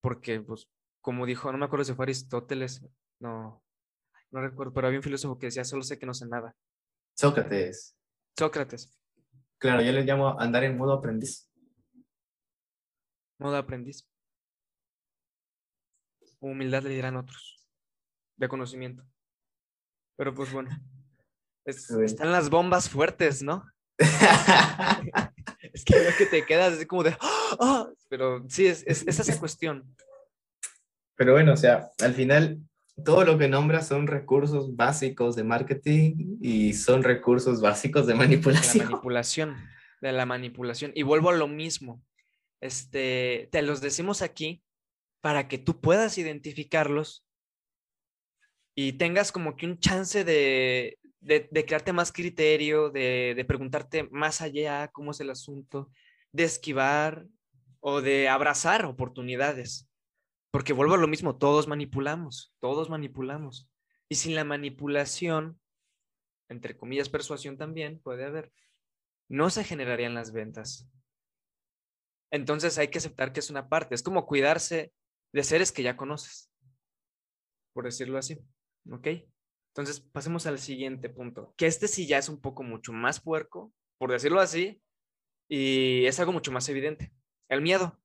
[0.00, 0.68] porque, pues,
[1.00, 2.84] como dijo, no me acuerdo si fue Aristóteles,
[3.20, 3.62] no,
[4.30, 6.56] no recuerdo, pero había un filósofo que decía, solo sé que no sé nada.
[7.16, 7.96] Sócrates.
[8.36, 8.98] Sócrates.
[9.58, 11.52] Claro, yo le llamo andar en modo aprendiz
[13.42, 14.08] modo aprendiz.
[16.42, 17.64] Humildad le dirán otros,
[18.36, 19.04] de conocimiento.
[20.16, 20.70] Pero pues bueno,
[21.64, 23.64] están las bombas fuertes, ¿no?
[23.98, 27.88] es que lo que te quedas así como de, ¡Ah!
[28.08, 29.96] pero sí, es, es, esa es la cuestión.
[31.16, 32.58] Pero bueno, o sea, al final
[33.04, 38.78] todo lo que nombras son recursos básicos de marketing y son recursos básicos de manipulación.
[38.78, 39.56] De la manipulación,
[40.00, 40.92] de la manipulación.
[40.94, 42.02] Y vuelvo a lo mismo
[42.62, 44.61] este, te los decimos aquí
[45.22, 47.24] para que tú puedas identificarlos
[48.74, 54.40] y tengas como que un chance de, de, crearte más criterio, de, de, preguntarte más
[54.40, 55.90] allá cómo es el asunto,
[56.32, 57.26] de esquivar
[57.80, 59.88] o de abrazar oportunidades.
[60.50, 63.70] Porque vuelvo a lo mismo, todos manipulamos, todos manipulamos.
[64.08, 65.60] Y sin la manipulación,
[66.48, 68.52] entre comillas persuasión también puede haber,
[69.28, 70.88] no se generarían las ventas.
[72.32, 73.94] Entonces hay que aceptar que es una parte.
[73.94, 74.92] Es como cuidarse
[75.32, 76.50] de seres que ya conoces,
[77.72, 78.38] por decirlo así.
[78.90, 79.08] ¿Ok?
[79.68, 83.72] Entonces pasemos al siguiente punto, que este sí ya es un poco mucho más puerco,
[83.98, 84.82] por decirlo así,
[85.48, 87.12] y es algo mucho más evidente.
[87.48, 87.98] El miedo.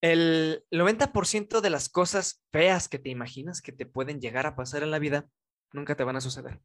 [0.00, 4.82] El 90% de las cosas feas que te imaginas que te pueden llegar a pasar
[4.82, 5.28] en la vida
[5.72, 6.60] nunca te van a suceder.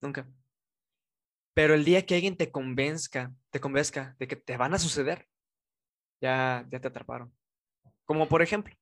[0.00, 0.28] Nunca.
[1.54, 5.28] Pero el día que alguien te convenzca, te convenzca de que te van a suceder,
[6.24, 7.30] ya, ya te atraparon.
[8.06, 8.74] Como por ejemplo,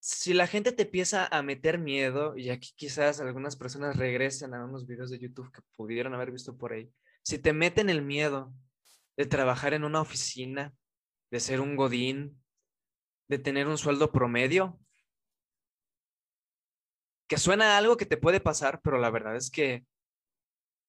[0.00, 4.64] si la gente te empieza a meter miedo, y aquí quizás algunas personas regresen a
[4.64, 6.90] unos videos de YouTube que pudieron haber visto por ahí,
[7.22, 8.54] si te meten el miedo
[9.18, 10.72] de trabajar en una oficina,
[11.30, 12.42] de ser un godín,
[13.28, 14.80] de tener un sueldo promedio,
[17.28, 19.84] que suena algo que te puede pasar, pero la verdad es que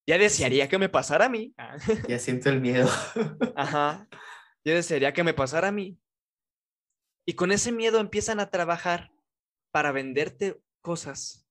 [0.06, 1.54] ya desearía que me pasara a mí.
[2.08, 2.88] Ya siento el miedo.
[3.56, 4.08] Ajá.
[4.64, 6.00] Ya desearía que me pasara a mí.
[7.26, 9.12] Y con ese miedo empiezan a trabajar
[9.70, 11.48] para venderte cosas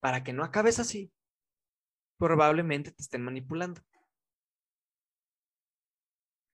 [0.00, 1.12] para que no acabes así,
[2.18, 3.82] probablemente te estén manipulando.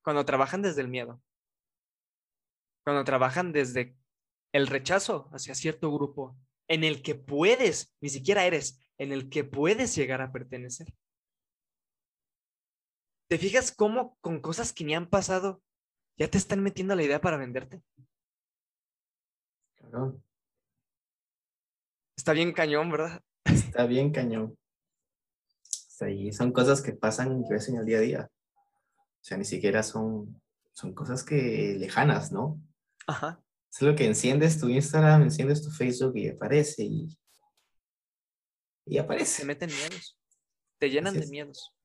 [0.03, 1.23] Cuando trabajan desde el miedo,
[2.85, 3.97] cuando trabajan desde
[4.53, 6.37] el rechazo hacia cierto grupo
[6.69, 10.89] en el que puedes, ni siquiera eres, en el que puedes llegar a pertenecer.
[13.29, 15.63] ¿Te fijas cómo con cosas que ni han pasado
[16.17, 17.83] ya te están metiendo la idea para venderte?
[19.75, 20.21] Claro.
[22.17, 23.21] Está bien cañón, ¿verdad?
[23.45, 24.57] Está bien cañón.
[25.63, 28.31] Sí, son cosas que pasan que ves en el día a día.
[28.57, 30.41] O sea, ni siquiera son,
[30.73, 32.61] son cosas que lejanas, ¿no?
[33.07, 33.43] Ajá.
[33.73, 37.19] Es lo que enciendes tu Instagram, enciendes tu Facebook y aparece y,
[38.87, 39.45] y aparece.
[39.45, 40.19] meten miedos.
[40.79, 41.31] Te llenan Así de es.
[41.31, 41.76] miedos.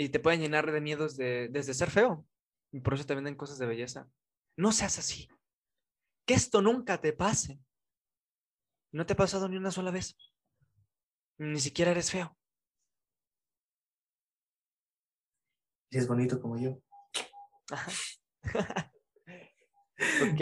[0.00, 2.24] Y te pueden llenar de miedos de, desde ser feo.
[2.70, 4.08] Y por eso te venden cosas de belleza.
[4.56, 5.28] No seas así.
[6.24, 7.58] Que esto nunca te pase.
[8.92, 10.16] No te ha pasado ni una sola vez.
[11.38, 12.38] Ni siquiera eres feo.
[15.90, 16.80] Si es bonito como yo.
[20.22, 20.40] Ok.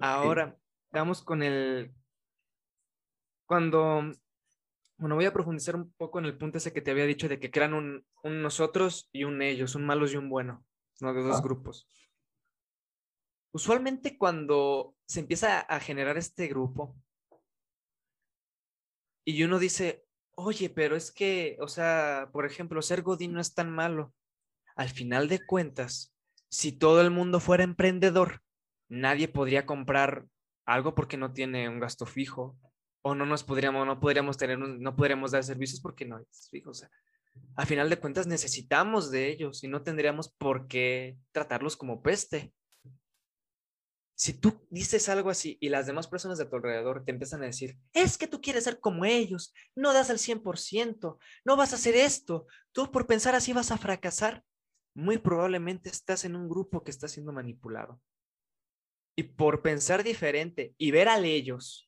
[0.00, 0.58] Ahora,
[0.90, 1.94] vamos con el...
[3.46, 4.10] Cuando...
[4.98, 7.38] Bueno, voy a profundizar un poco en el punto ese que te había dicho de
[7.38, 10.64] que crean un, un nosotros y un ellos, un malos y un bueno,
[11.00, 11.42] no de dos Ah.
[11.42, 11.86] grupos.
[13.52, 16.96] Usualmente cuando se empieza a generar este grupo
[19.24, 20.04] y uno dice,
[20.34, 24.14] oye, pero es que, o sea, por ejemplo, ser Godín no es tan malo.
[24.76, 26.14] Al final de cuentas,
[26.50, 28.42] si todo el mundo fuera emprendedor,
[28.88, 30.26] nadie podría comprar
[30.66, 32.58] algo porque no tiene un gasto fijo
[33.08, 36.70] o no nos podríamos no podríamos tener no podríamos dar servicios porque no es fijo,
[36.70, 36.90] o sea,
[37.54, 42.52] al final de cuentas necesitamos de ellos y no tendríamos por qué tratarlos como peste.
[44.16, 47.46] Si tú dices algo así y las demás personas de tu alrededor te empiezan a
[47.46, 51.76] decir, es que tú quieres ser como ellos, no das al 100%, no vas a
[51.76, 54.42] hacer esto, tú por pensar así vas a fracasar,
[54.94, 58.00] muy probablemente estás en un grupo que está siendo manipulado.
[59.14, 61.86] Y por pensar diferente y ver a ellos,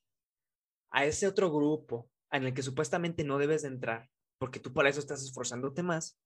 [0.90, 4.88] a ese otro grupo en el que supuestamente no debes de entrar, porque tú para
[4.88, 6.18] eso estás esforzándote más,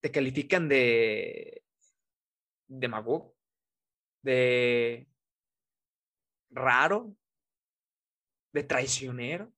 [0.00, 1.64] te califican de
[2.68, 3.34] demagogo,
[4.22, 5.08] de
[6.50, 7.14] raro,
[8.52, 9.52] de traicionero,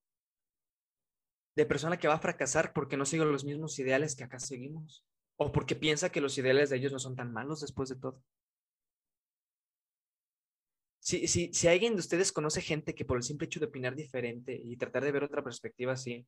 [1.57, 5.05] de persona que va a fracasar porque no sigue los mismos ideales que acá seguimos,
[5.37, 8.23] o porque piensa que los ideales de ellos no son tan malos después de todo.
[11.11, 13.97] Si, si, si alguien de ustedes conoce gente que por el simple hecho de opinar
[13.97, 16.25] diferente y tratar de ver otra perspectiva así,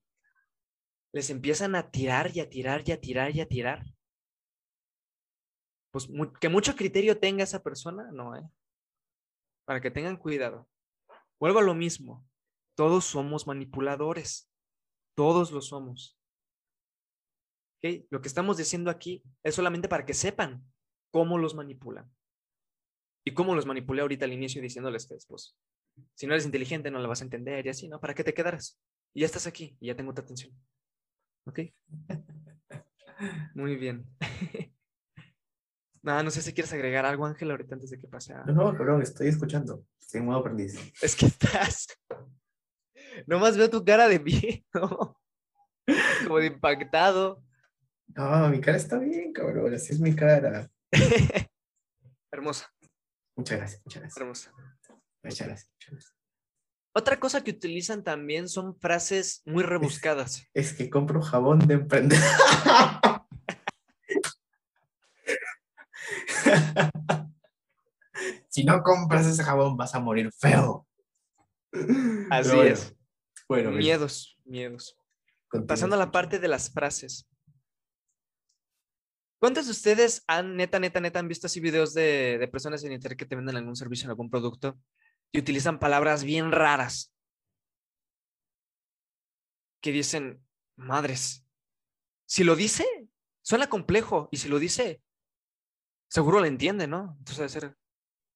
[1.12, 3.84] les empiezan a tirar y a tirar y a tirar y a tirar,
[5.92, 6.08] pues
[6.40, 8.42] que mucho criterio tenga esa persona, no, ¿eh?
[9.64, 10.68] Para que tengan cuidado.
[11.38, 12.26] Vuelvo a lo mismo.
[12.74, 14.50] Todos somos manipuladores.
[15.14, 16.18] Todos lo somos.
[17.76, 18.04] ¿Ok?
[18.10, 20.64] Lo que estamos diciendo aquí es solamente para que sepan
[21.12, 22.12] cómo los manipulan.
[23.24, 25.56] Y cómo los manipulé ahorita al inicio diciéndoles que pues,
[26.14, 28.00] si no eres inteligente no la vas a entender y así, ¿no?
[28.00, 28.80] ¿Para qué te quedaras?
[29.14, 30.52] Y ya estás aquí y ya tengo tu atención.
[31.46, 31.60] ¿Ok?
[33.54, 34.04] Muy bien.
[36.02, 38.44] Nada, no sé si quieres agregar algo, Ángel, ahorita antes de que pase a...
[38.44, 39.84] No, no, cabrón, estoy escuchando.
[40.00, 40.76] Estoy en modo aprendiz.
[41.02, 41.86] Es que estás.
[43.26, 45.16] Nomás veo tu cara de miedo.
[46.24, 47.42] Como de impactado.
[48.08, 49.72] No, mi cara está bien, cabrón.
[49.74, 50.68] Así es mi cara.
[52.32, 52.72] Hermosa,
[53.36, 54.20] Muchas gracias, muchas gracias.
[54.20, 54.52] hermosa.
[55.22, 55.70] Muchas gracias.
[55.74, 56.14] muchas gracias.
[56.94, 60.46] Otra cosa que utilizan también son frases muy rebuscadas.
[60.52, 62.22] Es que compro jabón de emprendedor.
[68.48, 70.86] si no compras ese jabón, vas a morir feo.
[72.30, 72.94] Así bueno, es.
[73.48, 74.98] Bueno, Miedos, miedos.
[75.66, 77.26] Pasando a la parte de las frases.
[79.42, 82.92] ¿Cuántos de ustedes han, neta, neta, neta, han visto así videos de, de personas en
[82.92, 84.78] internet que te venden algún servicio en algún producto
[85.32, 87.12] y utilizan palabras bien raras?
[89.80, 91.44] Que dicen, madres,
[92.24, 92.86] si lo dice,
[93.42, 95.02] suena complejo y si lo dice,
[96.08, 97.16] seguro lo entiende, ¿no?
[97.18, 97.76] Entonces debe ser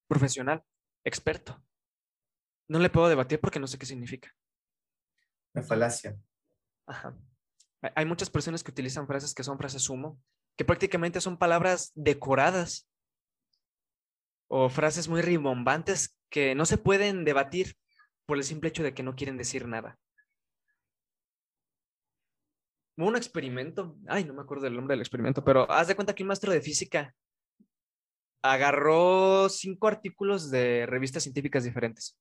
[0.08, 0.64] profesional,
[1.04, 1.64] experto.
[2.68, 4.34] No le puedo debatir porque no sé qué significa.
[5.54, 6.18] Una falacia.
[6.88, 7.16] Ajá.
[7.80, 10.20] Hay- Hay muchas personas que utilizan frases que son frases sumo,
[10.56, 12.88] que prácticamente son palabras decoradas
[14.48, 17.76] o frases muy rimbombantes que no se pueden debatir
[18.26, 19.98] por el simple hecho de que no quieren decir nada.
[22.96, 26.14] Hubo un experimento, ay, no me acuerdo del nombre del experimento, pero haz de cuenta
[26.14, 27.14] que un maestro de física
[28.42, 32.16] agarró cinco artículos de revistas científicas diferentes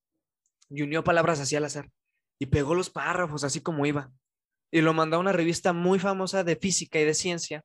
[0.70, 1.90] y unió palabras así al azar
[2.40, 4.12] y pegó los párrafos así como iba
[4.72, 7.64] y lo mandó a una revista muy famosa de física y de ciencia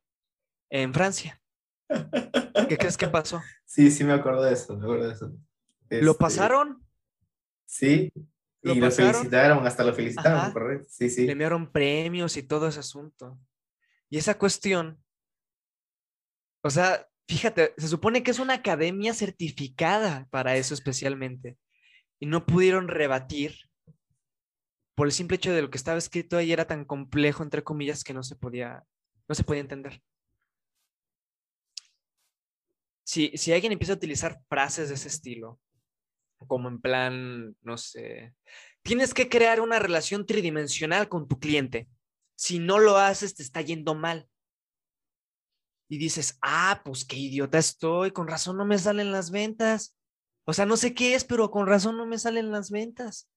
[0.71, 1.39] en Francia.
[2.67, 3.41] ¿Qué crees que pasó?
[3.65, 5.31] Sí, sí me acuerdo de eso, me acuerdo de eso.
[5.89, 6.85] ¿Lo Este, pasaron?
[7.65, 8.11] Sí,
[8.63, 9.13] ¿Lo y lo pasaron?
[9.13, 10.53] felicitaron, hasta lo felicitaron, Ajá.
[10.53, 10.87] correcto.
[10.89, 11.25] Sí, sí.
[11.25, 13.39] Le enviaron premios y todo ese asunto.
[14.09, 15.01] Y esa cuestión,
[16.63, 21.57] o sea, fíjate, se supone que es una academia certificada para eso especialmente.
[22.19, 23.55] Y no pudieron rebatir
[24.95, 28.03] por el simple hecho de lo que estaba escrito ahí era tan complejo, entre comillas,
[28.03, 28.83] que no se podía,
[29.29, 30.01] no se podía entender.
[33.11, 35.59] Si, si alguien empieza a utilizar frases de ese estilo,
[36.47, 38.33] como en plan, no sé,
[38.83, 41.89] tienes que crear una relación tridimensional con tu cliente.
[42.35, 44.29] Si no lo haces, te está yendo mal.
[45.89, 49.93] Y dices, ah, pues qué idiota estoy, con razón no me salen las ventas.
[50.45, 53.29] O sea, no sé qué es, pero con razón no me salen las ventas.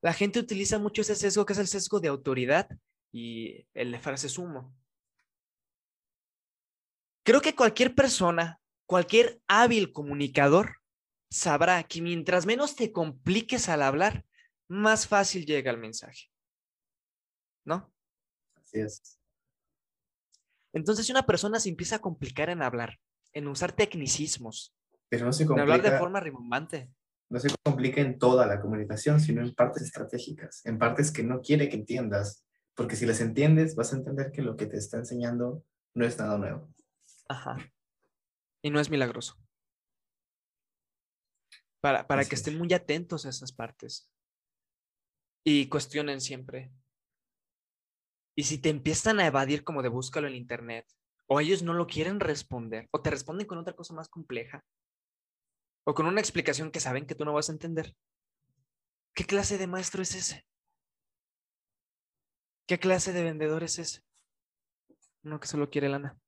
[0.00, 2.68] La gente utiliza mucho ese sesgo que es el sesgo de autoridad
[3.10, 4.72] y el de frase sumo.
[7.24, 8.59] Creo que cualquier persona,
[8.90, 10.74] cualquier hábil comunicador,
[11.30, 14.24] sabrá que mientras menos te compliques al hablar,
[14.68, 16.26] más fácil llega el mensaje.
[17.64, 17.94] ¿No?
[18.56, 19.16] Así es.
[20.72, 22.98] Entonces, si una persona se empieza a complicar en hablar,
[23.32, 24.74] en usar tecnicismos,
[25.08, 26.90] Pero no se en hablar de complica, forma rimbombante,
[27.28, 31.42] no se complica en toda la comunicación, sino en partes estratégicas, en partes que no
[31.42, 34.96] quiere que entiendas, porque si las entiendes, vas a entender que lo que te está
[34.96, 35.62] enseñando
[35.94, 36.74] no es nada nuevo.
[37.28, 37.56] Ajá.
[38.62, 39.36] Y no es milagroso.
[41.80, 42.40] Para, para que es.
[42.40, 44.10] estén muy atentos a esas partes.
[45.44, 46.70] Y cuestionen siempre.
[48.36, 50.86] Y si te empiezan a evadir como de búscalo en internet,
[51.26, 54.64] o ellos no lo quieren responder, o te responden con otra cosa más compleja,
[55.84, 57.94] o con una explicación que saben que tú no vas a entender,
[59.14, 60.46] ¿qué clase de maestro es ese?
[62.66, 64.02] ¿Qué clase de vendedor es ese?
[65.22, 66.18] Uno que solo quiere lana.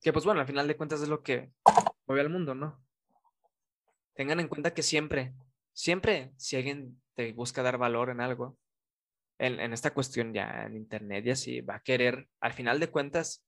[0.00, 1.52] Que pues bueno, al final de cuentas es lo que
[2.06, 2.82] mueve al mundo, ¿no?
[4.14, 5.34] Tengan en cuenta que siempre,
[5.72, 8.58] siempre, si alguien te busca dar valor en algo,
[9.38, 12.90] en, en esta cuestión ya en internet y así, va a querer, al final de
[12.90, 13.44] cuentas,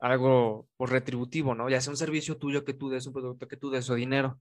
[0.00, 1.68] algo pues, retributivo, ¿no?
[1.68, 4.40] Ya sea un servicio tuyo que tú des, un producto que tú des o dinero.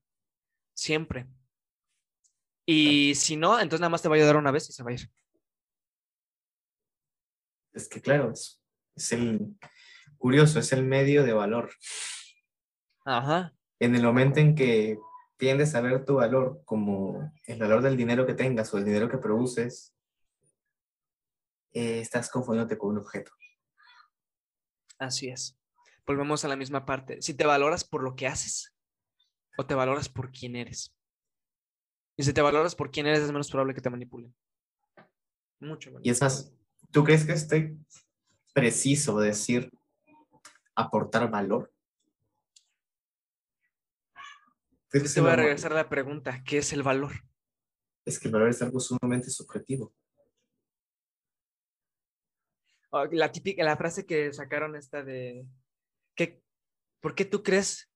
[0.73, 1.27] Siempre.
[2.65, 4.91] Y si no, entonces nada más te va a ayudar una vez y se va
[4.91, 5.11] a ir.
[7.73, 8.61] Es que claro, es,
[8.95, 9.57] es el
[10.19, 11.71] curioso, es el medio de valor.
[13.05, 13.53] Ajá.
[13.79, 14.99] En el momento en que
[15.37, 19.09] tiendes a ver tu valor como el valor del dinero que tengas o el dinero
[19.09, 19.95] que produces,
[21.71, 23.31] eh, estás confundiéndote con un objeto.
[24.99, 25.57] Así es.
[26.05, 27.21] Volvemos a la misma parte.
[27.21, 28.75] Si te valoras por lo que haces
[29.57, 30.93] o te valoras por quién eres.
[32.17, 34.35] Y si te valoras por quién eres, es menos probable que te manipulen.
[35.61, 36.05] Mucho menos.
[36.05, 36.51] Y es más,
[36.91, 37.77] ¿tú crees que esté
[38.53, 39.71] preciso decir
[40.79, 41.71] aportar valor?
[44.89, 47.11] ¿Crees que se te voy a regresar a la pregunta, ¿qué es el valor?
[48.05, 49.93] Es que el valor es algo sumamente subjetivo.
[52.91, 55.45] Oh, La típica, la frase que sacaron esta de,
[56.15, 56.41] ¿qué,
[57.01, 57.91] ¿por qué tú crees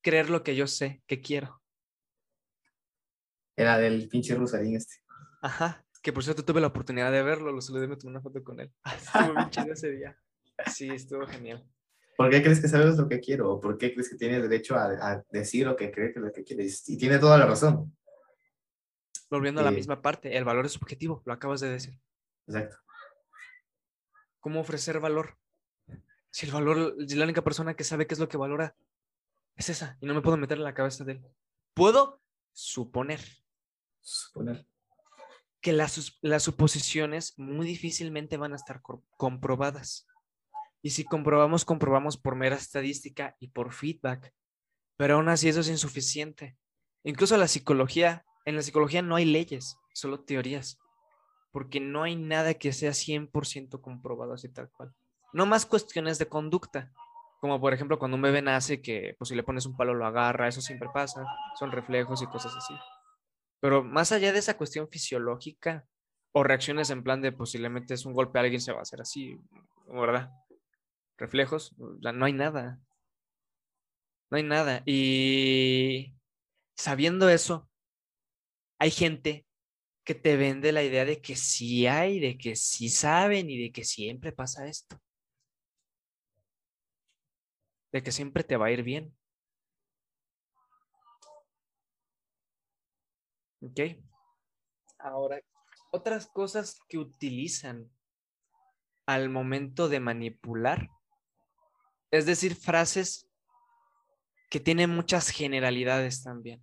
[0.00, 1.60] creer lo que yo sé que quiero?
[3.54, 5.02] Era del pinche Rusarín este.
[5.42, 8.42] Ajá, que por cierto tuve la oportunidad de verlo, lo saludé, me tomé una foto
[8.42, 8.72] con él.
[8.96, 10.18] Estuvo bien chido ese día.
[10.66, 11.68] Sí, estuvo genial.
[12.16, 13.52] ¿Por qué crees que sabes lo que quiero?
[13.52, 16.24] ¿O por qué crees que tienes derecho a, a decir lo que crees que es
[16.24, 16.88] lo que quieres?
[16.88, 17.96] Y tiene toda la razón.
[19.30, 21.98] Volviendo a la Eh, misma parte, el valor es subjetivo, lo acabas de decir.
[22.46, 22.76] Exacto.
[24.40, 25.38] ¿Cómo ofrecer valor?
[26.30, 28.76] Si el valor, si la única persona que sabe qué es lo que valora
[29.56, 31.26] es esa, y no me puedo meter en la cabeza de él.
[31.74, 32.20] Puedo
[32.52, 33.20] suponer
[34.00, 34.66] Suponer.
[35.60, 38.82] que las, las suposiciones muy difícilmente van a estar
[39.16, 40.06] comprobadas.
[40.82, 44.34] Y si comprobamos, comprobamos por mera estadística y por feedback.
[44.96, 46.56] Pero aún así eso es insuficiente.
[47.04, 50.78] Incluso la psicología, en la psicología no hay leyes, solo teorías.
[51.52, 54.92] Porque no hay nada que sea 100% comprobado así tal cual.
[55.32, 56.92] No más cuestiones de conducta.
[57.40, 60.06] Como por ejemplo cuando un bebé nace que pues si le pones un palo lo
[60.06, 61.24] agarra, eso siempre pasa.
[61.58, 62.74] Son reflejos y cosas así.
[63.60, 65.86] Pero más allá de esa cuestión fisiológica
[66.32, 69.00] o reacciones en plan de posiblemente es un golpe a alguien se va a hacer
[69.00, 69.38] así,
[69.88, 70.30] ¿verdad?
[71.18, 72.80] Reflejos, no hay nada.
[74.30, 74.82] No hay nada.
[74.86, 76.14] Y
[76.76, 77.68] sabiendo eso,
[78.78, 79.46] hay gente
[80.04, 83.72] que te vende la idea de que sí hay, de que sí saben y de
[83.72, 85.00] que siempre pasa esto.
[87.92, 89.14] de que siempre te va a ir bien.
[93.60, 93.80] ¿Ok?
[94.98, 95.40] Ahora,
[95.92, 97.90] otras cosas que utilizan
[99.06, 100.88] al momento de manipular,
[102.12, 103.28] es decir, frases
[104.50, 106.62] que tienen muchas generalidades también.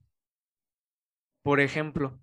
[1.41, 2.21] Por ejemplo,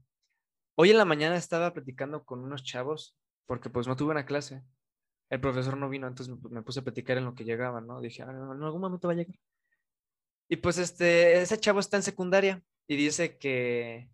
[0.76, 3.16] hoy en la mañana estaba platicando con unos chavos,
[3.46, 4.62] porque pues no tuve una clase,
[5.28, 8.00] el profesor no vino, entonces me puse a platicar en lo que llegaba, ¿no?
[8.00, 9.36] Dije, ah, en algún momento va a llegar.
[10.48, 14.08] Y pues este, ese chavo está en secundaria y dice que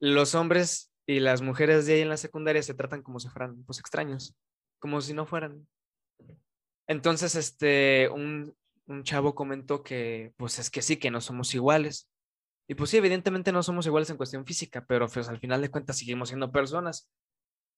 [0.00, 3.62] los hombres y las mujeres de ahí en la secundaria se tratan como si fueran
[3.64, 4.36] pues extraños,
[4.80, 5.68] como si no fueran.
[6.86, 8.54] Entonces, este, un,
[8.86, 12.10] un chavo comentó que pues es que sí, que no somos iguales.
[12.68, 15.70] Y pues sí, evidentemente no somos iguales en cuestión física, pero pues al final de
[15.70, 17.08] cuentas seguimos siendo personas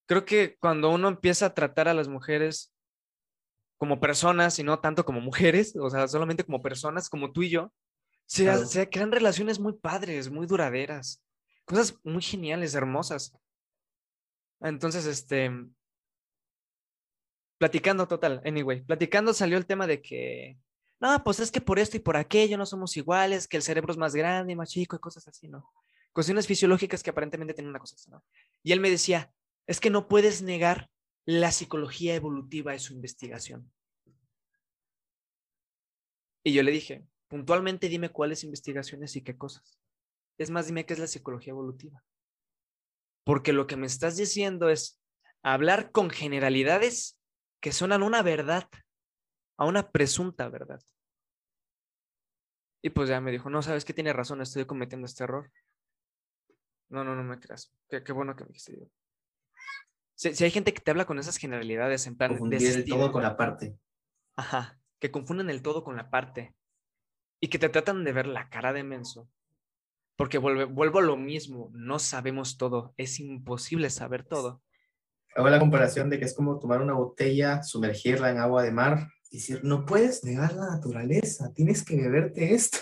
[0.09, 2.73] creo que cuando uno empieza a tratar a las mujeres
[3.77, 7.49] como personas y no tanto como mujeres, o sea, solamente como personas, como tú y
[7.49, 7.71] yo,
[8.25, 11.23] se, crean relaciones muy padres, muy duraderas,
[11.63, 13.37] cosas muy geniales, hermosas.
[14.61, 15.51] Entonces, este,
[17.59, 20.57] platicando total, anyway, platicando salió el tema de que,
[20.99, 23.91] no, pues es que por esto y por aquello no somos iguales, que el cerebro
[23.91, 25.69] es más grande y más chico y cosas así, ¿no?
[26.13, 28.23] Cuestiones fisiológicas que aparentemente tienen una cosa así, ¿no?
[28.63, 29.31] Y él me decía,
[29.67, 30.89] es que no puedes negar
[31.25, 33.71] la psicología evolutiva de su investigación.
[36.43, 39.79] Y yo le dije, puntualmente dime cuáles investigaciones y qué cosas.
[40.37, 42.03] Es más, dime qué es la psicología evolutiva.
[43.25, 44.99] Porque lo que me estás diciendo es
[45.43, 47.18] hablar con generalidades
[47.59, 48.69] que sonan una verdad,
[49.57, 50.81] a una presunta verdad.
[52.81, 55.51] Y pues ya me dijo, no, sabes que tiene razón, estoy cometiendo este error.
[56.89, 57.73] No, no, no me creas.
[57.89, 58.89] Qué, qué bueno que me dijiste.
[60.15, 62.31] Si, hay gente que te habla con esas generalidades, en plan.
[62.31, 63.77] Confundir el todo con la parte.
[64.35, 66.55] Ajá, que confunden el todo con la parte.
[67.39, 69.29] Y que te tratan de ver la cara de menso.
[70.17, 74.61] Porque vuelvo a lo mismo, no sabemos todo, es imposible saber todo.
[75.35, 79.07] Hago la comparación de que es como tomar una botella, sumergirla en agua de mar
[79.29, 82.79] y decir, no puedes negar la naturaleza, tienes que beberte esto.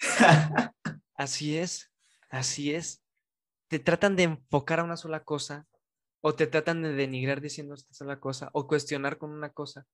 [1.14, 1.92] así es,
[2.30, 3.02] así es.
[3.68, 5.66] Te tratan de enfocar a una sola cosa
[6.20, 9.86] o te tratan de denigrar diciendo esta sola cosa, o cuestionar con una cosa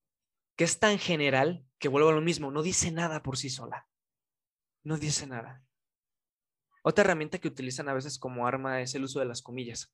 [0.56, 3.88] que es tan general que vuelvo a lo mismo, no dice nada por sí sola.
[4.84, 5.64] No dice nada.
[6.82, 9.92] Otra herramienta que utilizan a veces como arma es el uso de las comillas.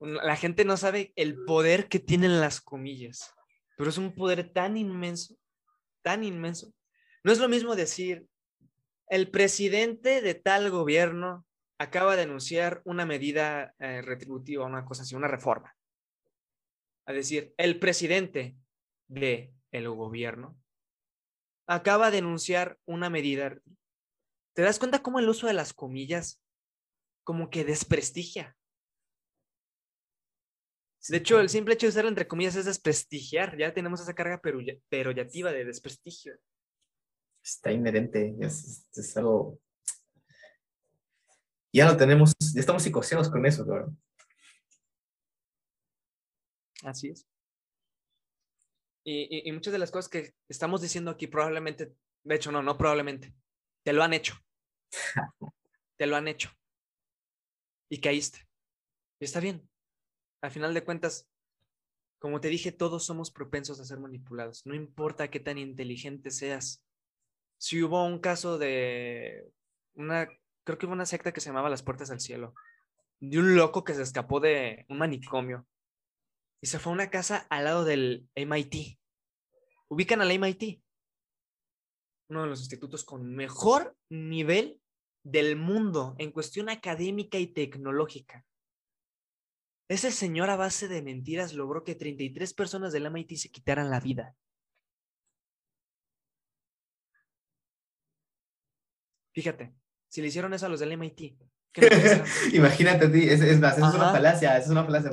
[0.00, 3.34] La gente no sabe el poder que tienen las comillas,
[3.76, 5.36] pero es un poder tan inmenso,
[6.02, 6.72] tan inmenso.
[7.24, 8.26] No es lo mismo decir,
[9.08, 11.46] el presidente de tal gobierno
[11.78, 15.74] acaba de anunciar una medida eh, retributiva, una cosa así, una reforma.
[17.06, 18.56] Es decir, el presidente
[19.06, 20.58] de el gobierno
[21.66, 23.58] acaba de anunciar una medida.
[24.54, 26.42] ¿Te das cuenta cómo el uso de las comillas
[27.24, 28.57] como que desprestigia?
[31.08, 33.56] De hecho, el simple hecho de usar entre comillas es desprestigiar.
[33.56, 34.40] Ya tenemos esa carga
[34.88, 36.36] perorativa de desprestigio.
[37.42, 39.58] Está inherente, es algo
[41.72, 43.94] ya lo tenemos, ya estamos psicoseados con eso, claro.
[46.82, 47.26] Así es.
[49.04, 51.94] Y, y, muchas de las cosas que estamos diciendo aquí probablemente,
[52.24, 53.34] de hecho no, no probablemente,
[53.84, 54.34] te lo han hecho.
[55.96, 56.50] te lo han hecho.
[57.90, 58.46] Y caíste.
[59.20, 59.67] Y está bien.
[60.40, 61.28] Al final de cuentas,
[62.18, 64.66] como te dije, todos somos propensos a ser manipulados.
[64.66, 66.84] No importa qué tan inteligente seas.
[67.58, 69.50] Si hubo un caso de
[69.94, 70.28] una
[70.68, 72.54] creo que hubo una secta que se llamaba Las Puertas al Cielo,
[73.20, 75.66] de un loco que se escapó de un manicomio
[76.60, 78.98] y se fue a una casa al lado del MIT.
[79.88, 80.82] Ubican al MIT,
[82.28, 84.78] uno de los institutos con mejor nivel
[85.22, 88.44] del mundo en cuestión académica y tecnológica.
[89.88, 94.00] Ese señor a base de mentiras logró que 33 personas del MIT se quitaran la
[94.00, 94.36] vida.
[99.32, 99.72] Fíjate,
[100.08, 101.38] si le hicieron eso a los del MIT.
[102.52, 105.10] Imagínate a ti, es, es, es una falacia, es una falacia.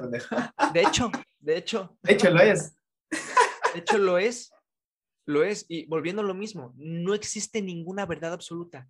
[0.74, 1.98] De hecho, de hecho.
[2.02, 2.76] De hecho, lo es.
[3.74, 4.52] De hecho, lo es.
[5.26, 5.66] Lo es.
[5.70, 8.90] Y volviendo a lo mismo, no existe ninguna verdad absoluta.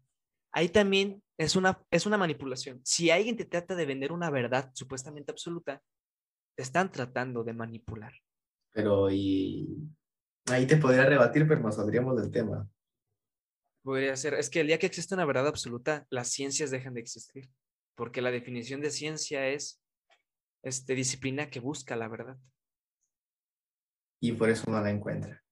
[0.52, 2.82] Ahí también es una, es una manipulación.
[2.84, 5.82] Si alguien te trata de vender una verdad supuestamente absoluta,
[6.56, 8.14] te están tratando de manipular.
[8.72, 9.90] Pero, y
[10.48, 12.70] ahí te podría rebatir, pero nos saldríamos del tema
[13.86, 17.02] podría ser, es que el día que existe una verdad absoluta, las ciencias dejan de
[17.02, 17.52] existir,
[17.94, 19.80] porque la definición de ciencia es
[20.64, 22.38] este, disciplina que busca la verdad.
[24.20, 25.44] Y por eso no la encuentra.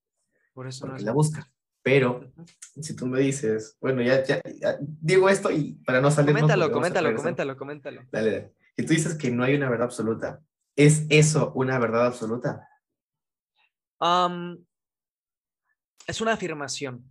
[0.54, 1.48] Por eso no porque la busca.
[1.84, 2.32] Pero
[2.82, 6.72] si tú me dices, bueno, ya, ya, ya digo esto y para no salir Coméntalo,
[6.72, 8.02] coméntalo, coméntalo, coméntalo.
[8.10, 8.54] Dale, dale.
[8.78, 10.42] Si tú dices que no hay una verdad absoluta,
[10.76, 12.68] ¿es eso una verdad absoluta?
[16.08, 17.06] Es una afirmación.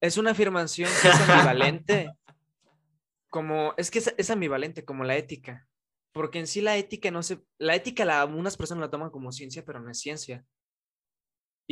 [0.00, 2.10] Es una afirmación que es ambivalente.
[3.30, 5.66] Como, es que es, es ambivalente, como la ética.
[6.12, 7.40] Porque en sí la ética no se.
[7.56, 10.44] La ética, la, unas personas la toman como ciencia, pero no es ciencia.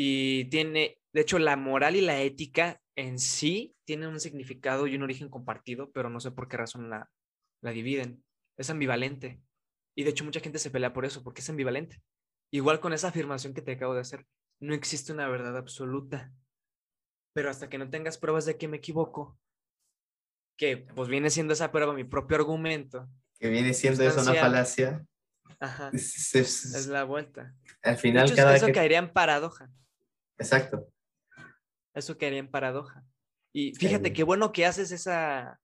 [0.02, 0.98] Y tiene.
[1.12, 5.28] De hecho, la moral y la ética en sí tienen un significado y un origen
[5.28, 7.10] compartido, pero no sé por qué razón la,
[7.62, 8.24] la dividen.
[8.56, 9.42] Es ambivalente.
[9.94, 12.00] Y de hecho, mucha gente se pelea por eso, porque es ambivalente.
[12.50, 14.24] Igual con esa afirmación que te acabo de hacer,
[14.60, 16.32] no existe una verdad absoluta.
[17.34, 19.38] Pero hasta que no tengas pruebas de que me equivoco,
[20.56, 23.06] que pues viene siendo esa prueba mi propio argumento,
[23.38, 25.04] Que viene siendo eso una falacia.
[25.58, 27.54] ajá, Es- es- es la vuelta.
[27.82, 28.72] al final, hecho, cada eso que...
[28.72, 29.70] caería en paradoja.
[30.40, 30.88] Exacto.
[31.94, 33.04] Eso caería en paradoja.
[33.52, 35.60] Y fíjate qué bueno que haces esa,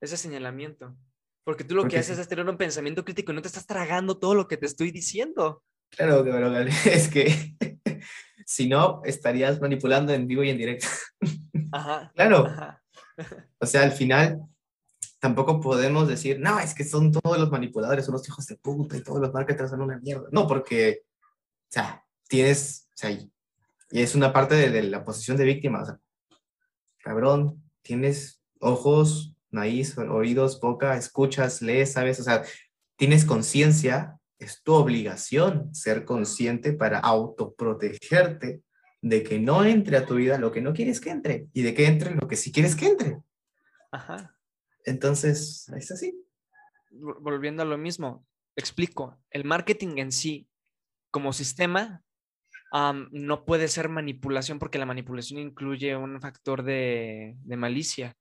[0.00, 0.96] ese señalamiento.
[1.44, 2.22] Porque tú lo Porque que haces sí.
[2.22, 4.90] es tener un pensamiento crítico y no te estás tragando todo lo que te estoy
[4.90, 5.62] diciendo.
[5.90, 6.56] Claro, pero
[6.86, 7.56] es que
[8.46, 10.86] si no, estarías manipulando en vivo y en directo.
[11.72, 12.12] Ajá.
[12.14, 12.82] Claro, Ajá.
[13.58, 14.42] o sea, al final
[15.20, 18.96] tampoco podemos decir, no, es que son todos los manipuladores, son los hijos de puta
[18.96, 20.28] y todos los marketers son una mierda.
[20.32, 23.18] No, porque, o sea, tienes, o sea,
[23.90, 25.82] y es una parte de, de la posición de víctima.
[25.82, 26.00] O sea,
[26.98, 32.44] cabrón, tienes ojos, nariz, oídos, boca, escuchas, lees, sabes, o sea,
[32.96, 38.62] tienes conciencia, es tu obligación ser consciente para autoprotegerte
[39.02, 41.74] de que no entre a tu vida lo que no quieres que entre y de
[41.74, 43.18] que entre lo que sí quieres que entre.
[43.90, 44.36] Ajá.
[44.84, 46.22] Entonces, es así.
[46.90, 48.26] vol- volviendo a lo mismo,
[48.56, 50.48] explico, el marketing en sí,
[51.10, 52.02] como sistema,
[52.72, 58.16] no puede ser manipulación porque la manipulación incluye un factor de, de malicia,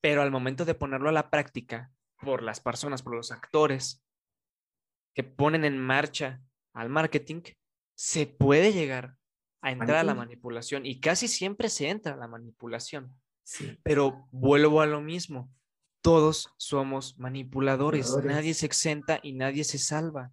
[0.00, 4.02] pero al momento de ponerlo a la práctica por las personas, por los actores
[5.14, 6.42] que ponen en marcha
[6.72, 7.42] al marketing,
[7.94, 9.16] se puede llegar
[9.62, 13.14] a entrar a la manipulación y casi siempre se entra a la manipulación.
[13.44, 13.78] Sí.
[13.82, 15.50] Pero vuelvo a lo mismo.
[16.02, 18.06] Todos somos manipuladores.
[18.06, 18.36] Manipuladores.
[18.36, 20.32] Nadie se exenta y nadie se salva.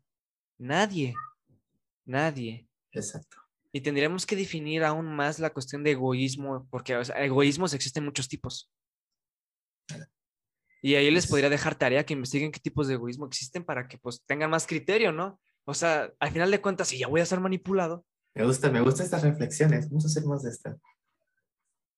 [0.57, 1.13] Nadie.
[2.05, 2.67] Nadie.
[2.91, 3.40] Exacto.
[3.73, 8.03] Y tendríamos que definir aún más la cuestión de egoísmo, porque o sea, egoísmos existen
[8.05, 8.69] muchos tipos.
[10.81, 13.87] Y ahí les Es- podría dejar tarea que investiguen qué tipos de egoísmo existen para
[13.87, 15.39] que pues tengan más criterio, ¿no?
[15.65, 18.81] O sea, al final de cuentas, si ya voy a ser manipulado, Me gusta, me
[18.81, 19.89] gustan estas reflexiones.
[19.89, 20.77] Vamos a hacer más de esta.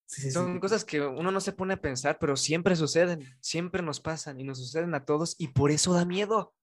[0.08, 0.32] Sí, sí, sí.
[0.32, 4.40] Son cosas que uno no se pone a pensar, pero siempre suceden, siempre nos pasan
[4.40, 6.54] y nos suceden a todos y por eso da miedo.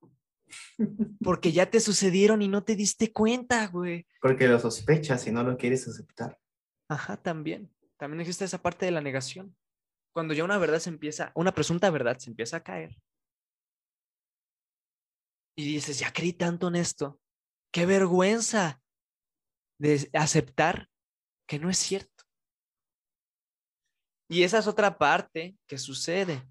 [1.23, 4.07] Porque ya te sucedieron y no te diste cuenta, güey.
[4.21, 6.39] Porque lo sospechas y no lo quieres aceptar.
[6.89, 7.73] Ajá, también.
[7.97, 9.57] También existe esa parte de la negación.
[10.13, 12.97] Cuando ya una verdad se empieza, una presunta verdad se empieza a caer.
[15.57, 17.21] Y dices, ya creí tanto en esto.
[17.73, 18.81] Qué vergüenza
[19.79, 20.89] de aceptar
[21.47, 22.25] que no es cierto.
[24.29, 26.49] Y esa es otra parte que sucede.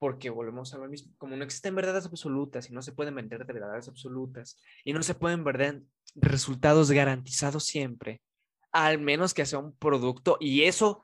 [0.00, 1.12] Porque volvemos a lo mismo.
[1.18, 5.02] Como no existen verdades absolutas y no se pueden vender de verdades absolutas y no
[5.02, 5.82] se pueden vender
[6.14, 8.20] resultados garantizados siempre,
[8.72, 11.02] al menos que sea un producto y eso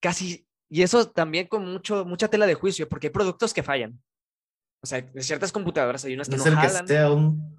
[0.00, 4.00] casi, y eso también con mucho, mucha tela de juicio, porque hay productos que fallan.
[4.80, 7.58] O sea, de ciertas computadoras hay unas que No no ser que jalan sea un,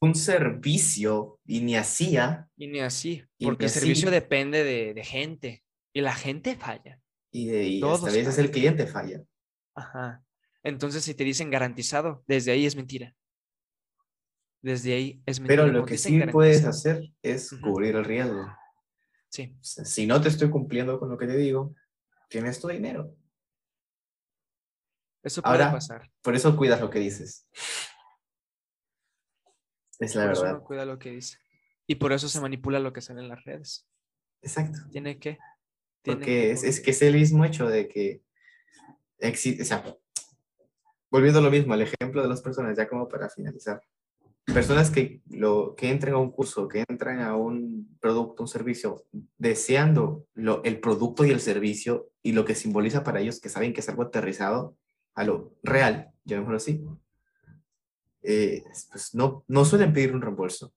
[0.00, 4.14] un servicio y ni hacía y ni así, y porque ni el servicio así.
[4.14, 7.00] depende de, de gente y la gente falla.
[7.32, 9.22] y, de, y Todos hasta a veces el cliente falla.
[9.78, 10.24] Ajá.
[10.62, 13.14] Entonces, si te dicen garantizado, desde ahí es mentira.
[14.60, 15.62] Desde ahí es mentira.
[15.62, 18.46] Pero lo que sí puedes hacer es cubrir el riesgo.
[19.30, 21.74] Sí, si no te estoy cumpliendo con lo que te digo,
[22.28, 23.14] tienes tu dinero.
[25.22, 26.10] eso puede Ahora, pasar.
[26.22, 27.46] Por eso cuidas lo que dices.
[29.98, 30.56] Es la Por eso verdad.
[30.56, 31.38] uno cuida lo que dice.
[31.86, 33.86] Y por eso se manipula lo que sale en las redes.
[34.42, 34.78] Exacto.
[34.90, 35.38] Tiene que.
[36.02, 38.22] tiene Porque es, es que es el mismo hecho de que
[39.18, 39.84] existe, o sea,
[41.10, 43.82] volviendo a lo mismo, el ejemplo de las personas, ya como para finalizar.
[44.46, 49.04] Personas que, lo, que entran a un curso, que entran a un producto, un servicio,
[49.36, 53.74] deseando lo, el producto y el servicio y lo que simboliza para ellos, que saben
[53.74, 54.74] que es algo aterrizado
[55.14, 56.82] a lo real, llamémoslo así,
[58.22, 60.72] eh, pues no, no suelen pedir un reembolso.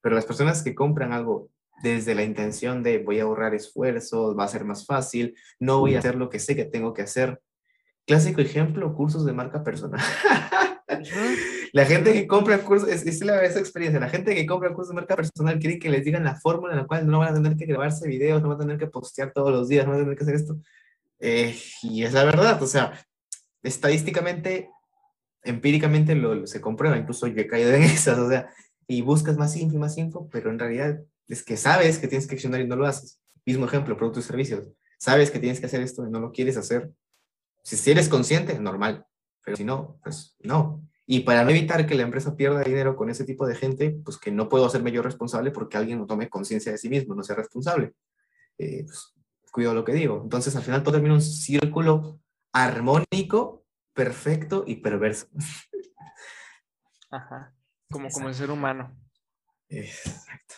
[0.00, 1.50] Pero las personas que compran algo
[1.82, 5.94] desde la intención de voy a ahorrar esfuerzos, va a ser más fácil, no voy
[5.94, 7.40] a hacer lo que sé que tengo que hacer.
[8.06, 10.00] Clásico ejemplo, cursos de marca personal.
[11.72, 14.90] La gente que compra cursos, es, es la esa experiencia, la gente que compra cursos
[14.90, 17.34] de marca personal quiere que les digan la fórmula en la cual no van a
[17.34, 20.00] tener que grabarse videos, no van a tener que postear todos los días, no van
[20.00, 20.58] a tener que hacer esto.
[21.18, 22.92] Eh, y es la verdad, o sea,
[23.62, 24.70] estadísticamente,
[25.42, 28.48] empíricamente lo, se comprueba, incluso yo he caído en esas, o sea,
[28.86, 32.34] y buscas más info más info, pero en realidad es que sabes que tienes que
[32.34, 33.20] accionar y no lo haces.
[33.44, 34.68] Mismo ejemplo, productos y servicios.
[34.98, 36.90] Sabes que tienes que hacer esto y no lo quieres hacer.
[37.62, 39.06] Si, si eres consciente, normal,
[39.44, 40.82] pero si no, pues no.
[41.06, 44.18] Y para no evitar que la empresa pierda dinero con ese tipo de gente, pues
[44.18, 47.22] que no puedo hacerme yo responsable porque alguien no tome conciencia de sí mismo, no
[47.22, 47.92] sea responsable.
[48.58, 49.14] Eh, pues,
[49.52, 50.20] cuido lo que digo.
[50.22, 52.20] Entonces, al final todo termina un círculo
[52.52, 53.64] armónico,
[53.94, 55.28] perfecto y perverso.
[57.10, 57.52] Ajá.
[57.88, 58.92] Como, como el ser humano.
[59.68, 60.56] Exacto.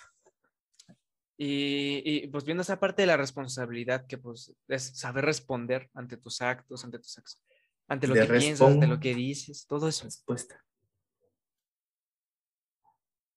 [1.41, 6.17] Y, y, pues viendo esa parte de la responsabilidad que pues es saber responder ante
[6.17, 7.41] tus actos, ante tus actos,
[7.87, 10.05] ante lo que piensas, ante lo que dices, todo eso.
[10.05, 10.65] Respuesta.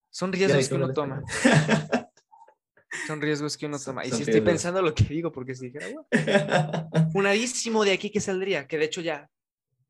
[0.09, 1.23] Son riesgos que uno toma.
[3.07, 4.03] Son riesgos que uno toma.
[4.03, 4.49] Y si estoy riesgos.
[4.51, 6.07] pensando lo que digo, porque si dijera, "Bueno,
[7.13, 9.29] funadísimo de aquí que saldría, que de hecho ya,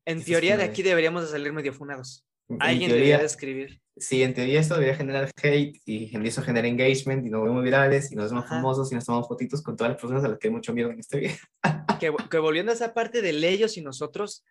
[0.04, 2.26] en teoría de aquí deberíamos de salir medio funados.
[2.54, 3.80] En Alguien teoría, debería de escribir.
[3.96, 7.62] Sí, en teoría esto debería generar hate y en eso genera engagement y nos vemos
[7.62, 8.56] virales y nos vemos Ajá.
[8.56, 10.90] famosos y nos tomamos fotitos con todas las personas a las que hay mucho miedo
[10.90, 11.36] en este video.
[12.00, 14.44] Que, que volviendo a esa parte de ellos y nosotros,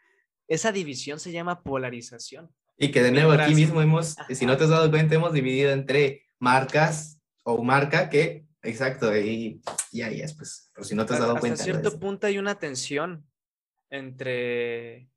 [0.47, 2.49] esa división se llama polarización.
[2.77, 4.33] Y que de nuevo aquí mismo hemos, Ajá.
[4.33, 9.61] si no te has dado cuenta, hemos dividido entre marcas o marca que, exacto, y,
[9.91, 11.57] y ahí es, pues, pero si no te has dado Hasta cuenta.
[11.57, 11.63] ¿no?
[11.63, 13.25] cierto punto hay una tensión
[13.89, 15.09] entre,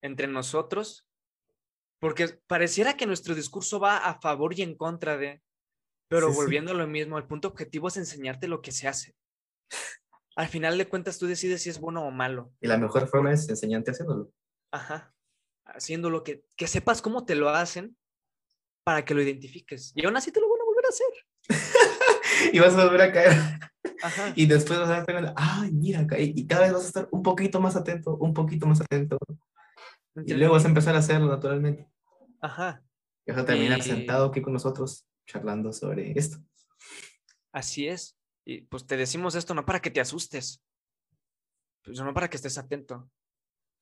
[0.00, 1.06] entre nosotros,
[2.00, 5.42] porque pareciera que nuestro discurso va a favor y en contra de,
[6.08, 6.40] pero Sí, sí.
[6.40, 9.14] volviendo a lo mismo, el punto objetivo es enseñarte lo que se hace.
[10.36, 12.52] Al final de cuentas, tú decides si es bueno o malo.
[12.60, 14.32] Y la mejor forma es enseñarte haciéndolo.
[14.72, 15.14] Ajá.
[15.64, 17.96] Haciendo lo que, que sepas cómo te lo hacen
[18.84, 19.92] para que lo identifiques.
[19.94, 21.06] Y aún así te lo van a volver a hacer.
[22.52, 23.32] y vas a volver a caer.
[24.02, 24.32] Ajá.
[24.34, 26.32] Y después vas a cuenta, ay, mira, caí.
[26.36, 29.18] Y cada vez vas a estar un poquito más atento, un poquito más atento.
[30.26, 31.88] Y luego vas a empezar a hacerlo naturalmente.
[32.40, 32.82] Ajá.
[33.26, 36.38] Y vas a terminar Y- sentado aquí con nosotros charlando sobre esto.
[37.52, 38.16] Así es.
[38.44, 40.62] Y pues te decimos esto no para que te asustes,
[41.82, 43.10] pues no para que estés atento.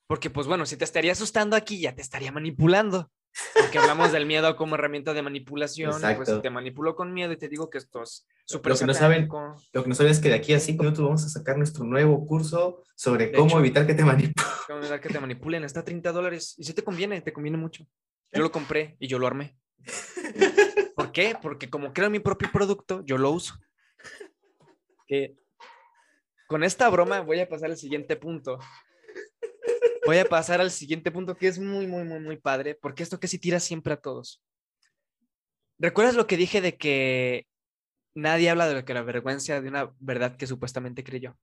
[0.07, 3.11] Porque pues bueno, si te estaría asustando aquí, ya te estaría manipulando.
[3.55, 5.91] Porque hablamos del miedo como herramienta de manipulación.
[5.91, 6.43] Pues Exacto.
[6.43, 9.29] te manipulo con miedo y te digo que esto es Lo que no saben-.
[9.73, 11.85] Lo que no sabes es que de aquí a cinco minutos vamos a sacar nuestro
[11.85, 13.59] nuevo curso sobre De cómo hecho.
[13.61, 14.35] evitar que te manipulen.
[14.67, 15.65] Cómo evitar que te manipulen.
[15.65, 16.55] Está a 30 dólares.
[16.57, 17.85] Y si te conviene, te conviene mucho.
[18.33, 19.57] Yo lo compré y yo lo armé.
[20.97, 21.37] ¿Por qué?
[21.41, 23.55] Porque como creo mi propio producto, yo lo uso.
[25.07, 25.35] Que
[26.47, 28.59] con esta broma voy a pasar al siguiente punto.
[30.05, 33.21] Voy a pasar al siguiente punto que es muy, muy, muy, muy padre, porque esto
[33.21, 34.43] que sí tira siempre a todos.
[35.79, 37.47] ¿Recuerdas lo que dije de que
[38.15, 41.39] nadie habla de lo que la vergüenza de una verdad que supuestamente creyó?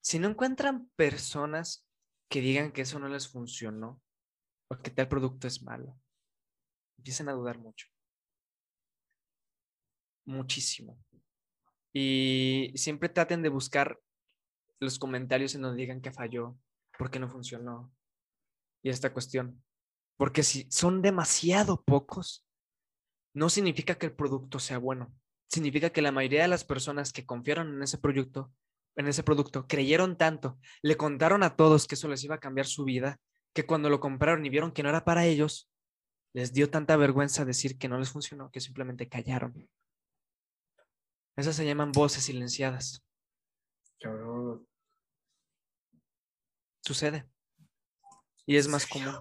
[0.00, 1.86] Si no encuentran personas
[2.28, 4.00] que digan que eso no les funcionó
[4.70, 5.98] o que tal producto es malo,
[6.98, 7.88] empiezan a dudar mucho.
[10.26, 11.02] Muchísimo.
[11.92, 13.98] Y siempre traten de buscar
[14.78, 16.56] los comentarios en donde digan que falló,
[16.98, 17.92] por qué no funcionó.
[18.82, 19.64] Y esta cuestión.
[20.16, 22.47] Porque si son demasiado pocos,
[23.34, 25.14] no significa que el producto sea bueno.
[25.48, 28.52] Significa que la mayoría de las personas que confiaron en ese producto,
[28.96, 32.66] en ese producto, creyeron tanto, le contaron a todos que eso les iba a cambiar
[32.66, 33.18] su vida,
[33.54, 35.70] que cuando lo compraron y vieron que no era para ellos,
[36.34, 39.68] les dio tanta vergüenza decir que no les funcionó que simplemente callaron.
[41.36, 43.04] Esas se llaman voces silenciadas.
[44.00, 44.66] Cabrón.
[46.82, 47.28] Sucede.
[48.44, 49.14] Y es más común.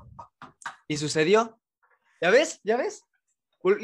[0.87, 1.59] ¿Y sucedió?
[2.21, 2.59] ¿Ya ves?
[2.63, 3.06] ¿Ya ves?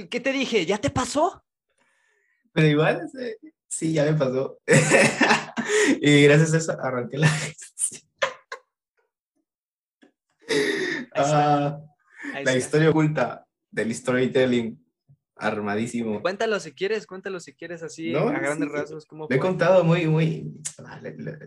[0.10, 0.66] ¿Qué te dije?
[0.66, 1.44] ¿Ya te pasó?
[2.54, 4.60] Pero igual, ese- sí, ya me pasó.
[6.02, 7.28] y gracias a eso arranqué la.
[11.16, 11.80] Ah,
[12.44, 14.80] la historia oculta del storytelling.
[15.36, 16.22] Armadísimo.
[16.22, 19.06] Cuéntalo si quieres, cuéntalo si quieres así No, a grandes sí, rasgos.
[19.06, 20.54] ¿cómo Lo he contado muy, muy.
[20.86, 21.02] ah,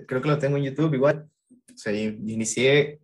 [0.06, 1.28] Creo que lo tengo en YouTube igual.
[1.50, 3.00] O sea, inicié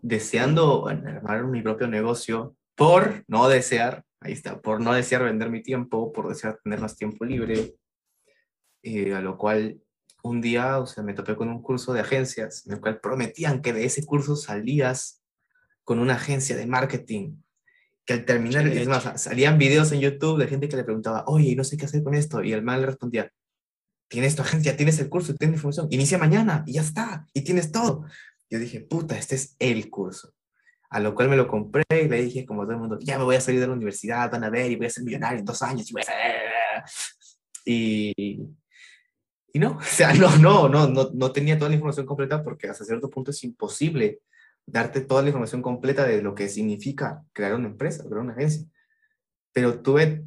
[0.00, 5.62] deseando armar mi propio negocio por no desear, ahí está, por no desear vender mi
[5.62, 7.74] tiempo, por desear tener más tiempo libre.
[8.82, 9.80] eh, a lo cual
[10.22, 13.60] un día, o sea, me topé con un curso de agencias en el cual prometían
[13.60, 15.22] que de ese curso salías
[15.84, 17.36] con una agencia de marketing.
[18.04, 21.54] Que al terminar, es más, salían videos en YouTube de gente que le preguntaba, oye,
[21.54, 22.42] no sé qué hacer con esto.
[22.42, 23.32] Y el man le respondía,
[24.08, 27.72] tienes tu agencia, tienes el curso, tienes información, inicia mañana y ya está, y tienes
[27.72, 28.04] todo.
[28.50, 30.34] Yo dije, puta, este es el curso.
[30.92, 33.24] A lo cual me lo compré y le dije, como todo el mundo, ya me
[33.24, 35.44] voy a salir de la universidad, van a ver, y voy a ser millonario en
[35.46, 35.88] dos años.
[35.88, 36.14] Y, voy a ser...
[37.64, 38.42] y,
[39.54, 42.68] y no, o sea, no, no, no, no, no tenía toda la información completa porque
[42.68, 44.20] hasta cierto punto es imposible
[44.66, 48.68] darte toda la información completa de lo que significa crear una empresa, crear una agencia.
[49.54, 50.26] Pero tuve,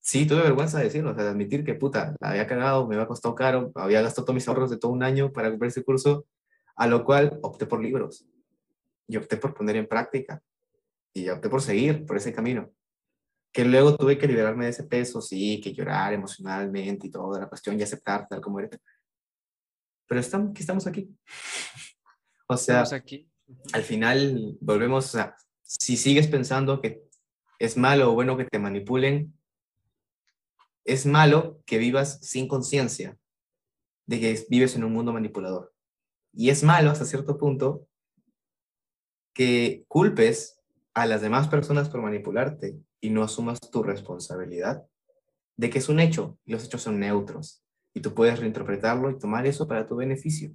[0.00, 2.94] sí, tuve vergüenza de decirlo, o sea, de admitir que puta, la había cagado, me
[2.94, 5.84] había costado caro, había gastado todos mis ahorros de todo un año para comprar ese
[5.84, 6.24] curso,
[6.76, 8.26] a lo cual opté por libros
[9.06, 10.42] y opté por poner en práctica
[11.14, 12.70] y opté por seguir por ese camino.
[13.52, 17.48] Que luego tuve que liberarme de ese peso, sí, que llorar emocionalmente y toda la
[17.48, 18.80] cuestión y aceptar tal como eres.
[20.06, 21.08] Pero estamos, estamos aquí.
[22.48, 23.30] O sea, aquí.
[23.72, 27.02] al final volvemos, o sea, si sigues pensando que
[27.58, 29.32] es malo o bueno que te manipulen,
[30.84, 33.16] es malo que vivas sin conciencia
[34.06, 35.72] de que vives en un mundo manipulador.
[36.32, 37.86] Y es malo hasta cierto punto
[39.32, 40.60] que culpes
[40.94, 44.86] a las demás personas por manipularte y no asumas tu responsabilidad
[45.56, 47.62] de que es un hecho y los hechos son neutros
[47.94, 50.52] y tú puedes reinterpretarlo y tomar eso para tu beneficio.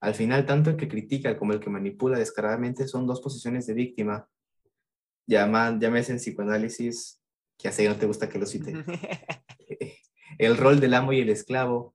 [0.00, 3.74] Al final, tanto el que critica como el que manipula descaradamente son dos posiciones de
[3.74, 4.28] víctima.
[5.26, 7.20] Llama, llámese en psicoanálisis,
[7.58, 8.72] que así no te gusta que lo cite.
[10.38, 11.94] el rol del amo y el esclavo.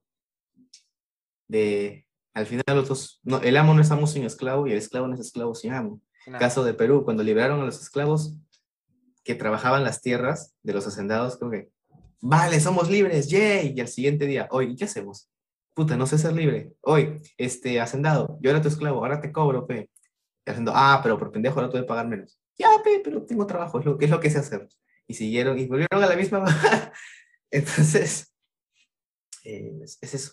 [1.48, 4.78] De, al final, los dos, no, el amo no es amo sin esclavo y el
[4.78, 6.00] esclavo no es esclavo sin amo.
[6.38, 8.36] Caso de Perú, cuando liberaron a los esclavos
[9.24, 11.70] que trabajaban las tierras de los hacendados, como que,
[12.20, 13.74] vale, somos libres, yay.
[13.76, 15.28] Y al siguiente día, oye, ¿qué hacemos?
[15.74, 16.72] puta, no sé ser libre.
[16.82, 19.90] Hoy, este, hacendado, yo era tu esclavo, ahora te cobro, pe.
[20.44, 22.38] Y haciendo, ah, pero por pendejo ahora tuve que pagar menos.
[22.58, 24.68] Ya, pe, pero tengo trabajo, es lo, es lo que sé hacer.
[25.06, 26.44] Y siguieron, y volvieron a la misma.
[27.50, 28.34] Entonces,
[29.44, 30.32] eh, es, eso.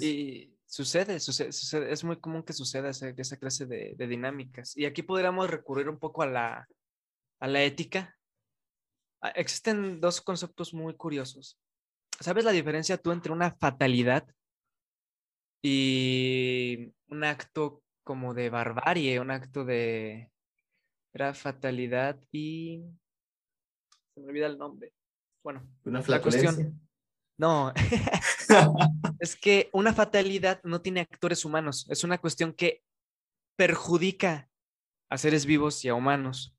[0.00, 4.76] Y sucede, sucede, es muy común que suceda esa, esa clase de, de, dinámicas.
[4.76, 6.68] Y aquí podríamos recurrir un poco a la,
[7.40, 8.16] a la ética.
[9.20, 11.58] Ah, existen dos conceptos muy curiosos.
[12.20, 14.26] ¿Sabes la diferencia tú entre una fatalidad
[15.62, 20.30] y un acto como de barbarie, un acto de...
[21.12, 22.82] Era fatalidad y...
[24.14, 24.92] Se me olvida el nombre.
[25.42, 26.85] Bueno, una la cuestión...
[27.38, 27.72] No,
[29.20, 32.82] es que una fatalidad no tiene actores humanos, es una cuestión que
[33.56, 34.50] perjudica
[35.08, 36.54] a seres vivos y a humanos.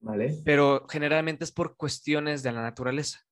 [0.00, 0.42] Vale.
[0.44, 3.24] Pero generalmente es por cuestiones de la naturaleza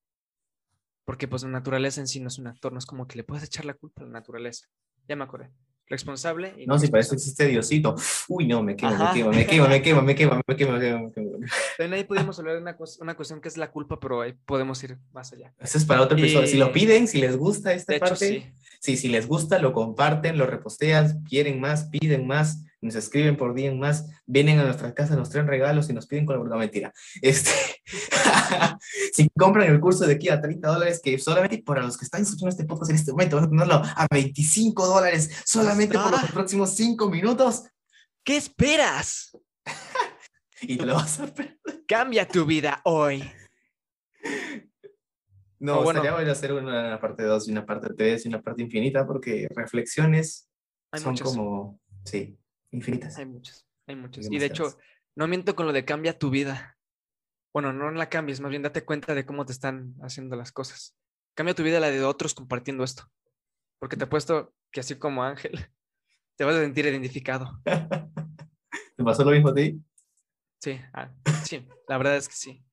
[1.10, 3.24] porque pues la naturaleza en sí no es un actor, no es como que le
[3.24, 4.68] puedes echar la culpa a la naturaleza.
[5.08, 5.50] Ya me acordé
[5.90, 6.54] responsable.
[6.66, 7.96] No, si para eso existe Diosito.
[8.28, 11.12] Uy, no, me quemo, me quemo, me quemo, me quemo, me quemo, me quemo, me
[11.12, 11.30] quemo.
[11.76, 14.82] También ahí pudimos hablar de una, una cuestión que es la culpa, pero ahí podemos
[14.84, 15.52] ir más allá.
[15.58, 16.46] Eso es para otro episodio.
[16.46, 18.96] Si lo piden, si les gusta esta parte, sí.
[18.96, 23.72] si les gusta, lo comparten, lo repostean, quieren más, piden más nos escriben por día
[23.74, 26.58] más, vienen a nuestra casa, nos traen regalos y nos piden colaboración.
[26.58, 26.92] No, mentira.
[27.20, 27.50] Este,
[29.12, 32.22] si compran el curso de aquí a 30 dólares, que solamente para los que están
[32.22, 36.30] escuchando este podcast en este momento, van a tenerlo a 25 dólares solamente por los
[36.30, 37.64] próximos 5 minutos.
[38.24, 39.36] ¿Qué esperas?
[40.62, 41.58] y lo vas a perder.
[41.86, 43.30] Cambia tu vida hoy.
[45.58, 49.06] No, bueno, estaría hacer una parte 2 y una parte 3 y una parte infinita
[49.06, 50.48] porque reflexiones
[50.94, 52.39] son como, sí,
[52.70, 53.18] infinitas.
[53.18, 54.26] Hay muchas, hay muchas.
[54.30, 54.76] Y de hecho,
[55.16, 56.78] no miento con lo de cambia tu vida.
[57.52, 60.96] Bueno, no la cambies, más bien date cuenta de cómo te están haciendo las cosas.
[61.34, 63.10] Cambia tu vida la de otros compartiendo esto.
[63.78, 65.52] Porque te he puesto que así como Ángel,
[66.36, 67.60] te vas a sentir identificado.
[67.64, 69.80] ¿Te pasó lo mismo a ti?
[70.60, 71.10] Sí, ah,
[71.44, 72.64] sí, la verdad es que sí.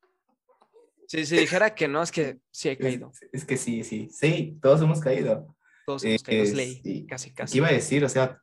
[1.08, 3.14] Si, si dijera que no, es que sí he caído.
[3.32, 5.56] Es, que sí, sí, sí, todos hemos caído.
[5.86, 7.58] Todos hemos caído, es ley, casi, casi.
[7.58, 8.04] iba a decir?
[8.04, 8.42] O sea,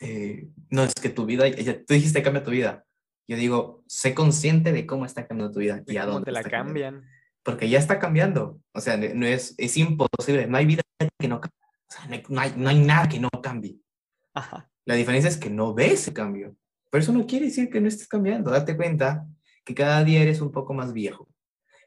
[0.00, 2.84] eh, no es que tu vida, tú dijiste cambia tu vida.
[3.28, 6.44] Yo digo, sé consciente de cómo está cambiando tu vida y a dónde te la
[6.44, 7.04] cambian.
[7.42, 8.60] Porque ya está cambiando.
[8.72, 10.46] O sea, no es, es imposible.
[10.46, 10.82] No hay vida
[11.18, 11.58] que no cambie.
[11.88, 13.78] O sea, no hay, no hay nada que no cambie.
[14.34, 14.70] Ajá.
[14.84, 16.56] La diferencia es que no ves ese cambio.
[16.90, 18.50] Pero eso no quiere decir que no estés cambiando.
[18.50, 19.26] Date cuenta
[19.64, 21.28] que cada día eres un poco más viejo.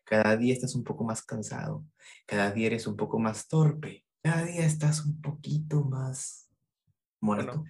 [0.04, 1.86] Cada día estás un poco más cansado.
[2.26, 4.06] Cada día eres un poco más torpe.
[4.22, 6.50] Cada día estás un poquito más
[7.22, 7.64] muerto.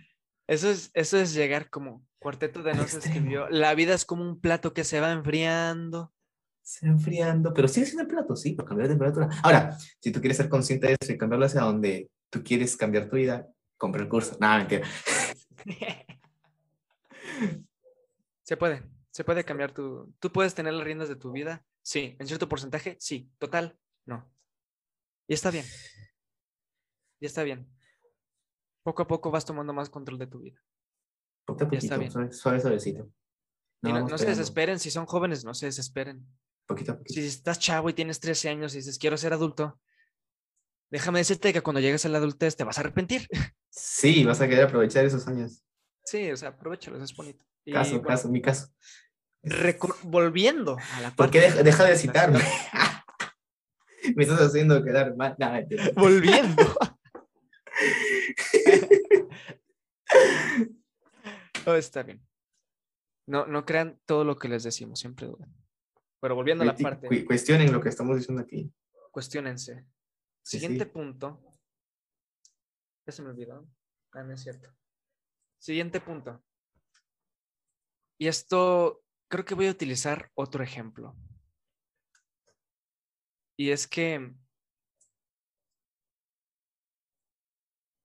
[0.49, 3.47] Eso es, eso es llegar como Cuarteto de Nos escribió.
[3.49, 6.11] La vida es como un plato que se va enfriando.
[6.63, 9.29] Se va enfriando, pero sigue siendo el plato, sí, por cambiar de temperatura.
[9.43, 13.07] Ahora, si tú quieres ser consciente de eso y cambiarlo hacia donde tú quieres cambiar
[13.07, 13.47] tu vida,
[13.77, 14.37] compra el curso.
[14.39, 14.87] Nada, mentira.
[18.43, 18.81] Se puede,
[19.11, 20.11] se puede cambiar tu.
[20.17, 21.63] ¿Tú puedes tener las riendas de tu vida?
[21.83, 22.15] Sí.
[22.17, 22.97] ¿En cierto porcentaje?
[22.99, 23.29] Sí.
[23.37, 23.77] ¿Total?
[24.07, 24.27] No.
[25.27, 25.65] Y está bien.
[27.19, 27.69] Y está bien.
[28.89, 30.59] Poco a poco vas tomando más control de tu vida.
[31.45, 32.11] Poquito a Ya está poquito, bien.
[32.11, 33.03] suave, suave, suavecito.
[33.83, 36.25] No, vamos no se desesperen, si son jóvenes, no se desesperen.
[36.65, 37.13] Poquito a poquito.
[37.13, 39.79] Si estás chavo y tienes 13 años y dices, quiero ser adulto,
[40.89, 43.27] déjame decirte que cuando llegues a la adultez te vas a arrepentir.
[43.69, 45.63] Sí, vas a querer aprovechar esos años.
[46.03, 47.45] Sí, o sea, aprovechalos, es bonito.
[47.65, 48.73] Y Caso, bueno, caso, mi caso.
[49.43, 52.39] recor- volviendo a la ¿Por parte qué deja, deja de citarme?
[54.15, 55.35] Me estás haciendo quedar mal.
[55.37, 55.91] No, mentira.
[55.95, 56.63] Volviendo.
[61.69, 62.27] Todo está bien.
[63.27, 65.53] No, no crean todo lo que les decimos, siempre duden.
[66.19, 68.73] Pero volviendo a la parte, cu- Cuestionen lo que estamos diciendo aquí.
[69.11, 69.85] cuestionense.
[70.43, 70.89] Sí, Siguiente sí.
[70.89, 71.39] punto.
[73.05, 73.69] Ya se me olvidó.
[74.13, 74.75] Ah, no es cierto.
[75.59, 76.43] Siguiente punto.
[78.17, 81.15] Y esto creo que voy a utilizar otro ejemplo.
[83.59, 84.17] Y es que.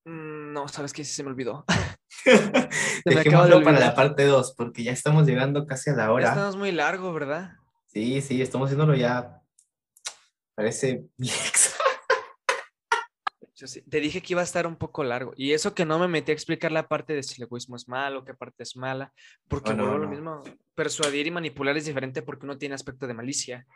[0.05, 1.65] Mm, No, sabes que sí se me olvidó.
[2.25, 6.29] de Dejémoslo para la parte 2, porque ya estamos llegando casi a la Ya hora.
[6.29, 7.53] estamos muy largo, ¿verdad?
[7.87, 9.41] Sí, sí, estamos haciéndolo ya.
[10.55, 11.75] Parece viex.
[13.57, 15.33] Yo sí- Te dije que iba a estar un poco largo.
[15.37, 17.87] Y eso que no me metí a explicar la parte de si el egoísmo es
[17.89, 19.13] malo, qué parte es mala.
[19.49, 20.43] Porque No, no, vuelvo lo mismo.
[20.75, 23.67] Persuadir y manipular es diferente porque uno tiene aspecto de malicia.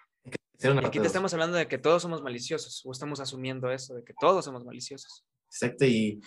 [0.60, 2.82] Y aquí te estamos hablando de que todos somos maliciosos.
[2.84, 5.24] O estamos asumiendo eso, de que todos somos maliciosos.
[5.48, 6.20] Exacto, y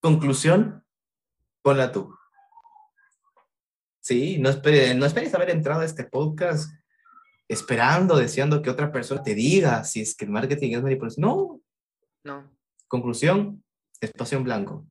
[0.00, 0.84] conclusión,
[1.66, 2.14] ponla tú.
[4.00, 6.70] Sí, no, espere- no esperes haber entrado a este podcast
[7.48, 11.24] esperando, deseando que otra persona te diga si es que el marketing es manipulación.
[11.24, 11.60] No,
[12.24, 12.56] No,
[12.86, 13.64] conclusión,
[14.00, 14.86] espacio en blanco.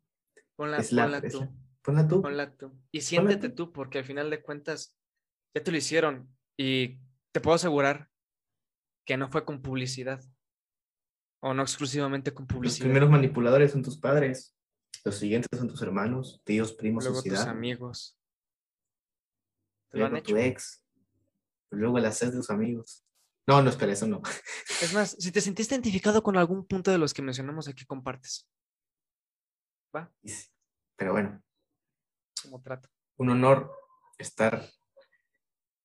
[0.57, 1.39] ponla, Es la- ponla es tú.
[1.39, 1.51] la-
[1.82, 2.21] Ponla tú.
[2.21, 2.71] Ponla tú.
[2.91, 3.67] Y siéntete tú.
[3.67, 4.97] tú, porque al final de cuentas
[5.53, 6.28] ya te lo hicieron.
[6.57, 6.97] Y
[7.32, 8.09] te puedo asegurar
[9.05, 10.19] que no fue con publicidad.
[11.41, 12.86] O no exclusivamente con Los publicidad.
[12.86, 14.55] primeros manipuladores son tus padres,
[15.04, 18.18] los siguientes son tus hermanos, tíos, primos, Luego tus amigos.
[19.89, 20.34] Te lo han luego hecho.
[20.36, 20.84] tu ex,
[21.72, 23.04] luego las ex de tus amigos.
[23.48, 24.22] No, no, espera, eso no.
[24.82, 28.48] Es más, si te sentiste identificado con algún punto de los que mencionamos aquí, compartes.
[29.96, 30.12] ¿Va?
[30.96, 31.41] Pero bueno,
[32.41, 32.89] Como trato.
[33.18, 33.72] un honor
[34.18, 34.68] estar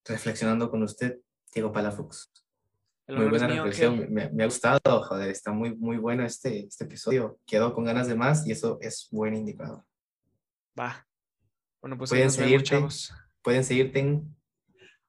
[0.05, 1.19] reflexionando con usted,
[1.53, 2.31] Diego Palafox.
[3.11, 6.85] El Muy buena reflexión, me, me ha gustado, joder, está muy, muy bueno este, este
[6.85, 7.39] episodio.
[7.45, 9.83] Quedo con ganas de más y eso es buen indicador.
[10.79, 11.05] Va.
[11.81, 12.65] Bueno, pues Pueden vemos, seguirte.
[12.69, 13.13] chavos.
[13.41, 14.35] Pueden seguirte en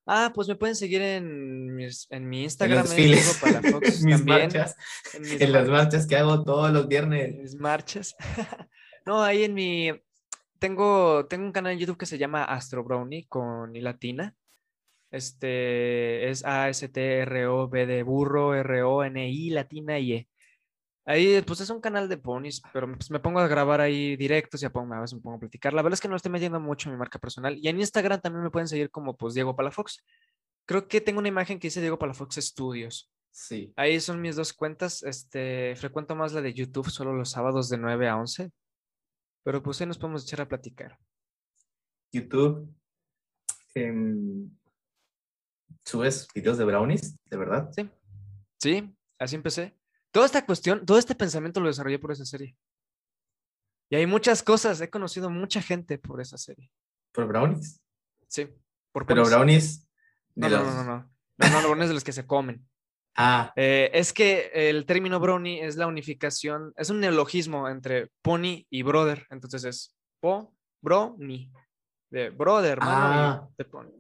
[0.05, 4.17] Ah, pues me pueden seguir en, mis- en mi Instagram, es desfiles, Diego Palafox, mis
[4.17, 4.77] también, marchas,
[5.15, 7.37] en mis en las mar- marchas que hago todos los viernes.
[7.37, 8.17] mis marchas.
[9.07, 9.93] no, ahí en mi
[10.59, 14.35] tengo tengo un canal en YouTube que se llama Astro Brownie con i latina.
[15.13, 19.99] Este es A S T R O B de burro R O N I latina
[19.99, 20.29] y E.
[21.05, 24.63] Ahí pues es un canal de ponis, pero pues, me pongo a grabar ahí directos
[24.63, 25.75] y a, pongo, a veces me pongo a platicar.
[25.75, 27.59] La verdad es que no estoy metiendo mucho en mi marca personal.
[27.59, 30.03] Y en Instagram también me pueden seguir como pues Diego Palafox.
[30.65, 33.13] Creo que tengo una imagen que dice Diego Palafox Studios.
[33.33, 33.73] Sí.
[33.77, 35.03] Ahí son mis dos cuentas.
[35.03, 38.51] Este, frecuento más la de YouTube solo los sábados de 9 a 11.
[39.43, 40.99] Pero pues ahí nos podemos echar a platicar.
[42.13, 42.73] YouTube.
[43.75, 44.51] em,
[45.85, 47.71] subes videos de brownies, de verdad.
[47.73, 47.89] Sí.
[48.61, 49.77] Sí, así empecé.
[50.13, 52.57] Toda esta cuestión, todo este pensamiento lo desarrollé por esa serie.
[53.91, 56.71] Y hay muchas cosas, he conocido mucha gente por esa serie.
[57.13, 57.81] Por brownies.
[58.29, 58.49] Sí,
[58.93, 59.87] por Pero brownies.
[60.35, 61.13] No, no, no, no, no.
[61.39, 62.67] No, no, brownies de los que se comen.
[63.15, 68.67] Ah, Eh, es que el término brownie es la unificación, es un neologismo entre pony
[68.71, 69.27] y brother.
[69.31, 71.53] Entonces es po, bro, ni.
[72.11, 73.49] De brother, hermano, Ah.
[73.51, 73.91] y de pony.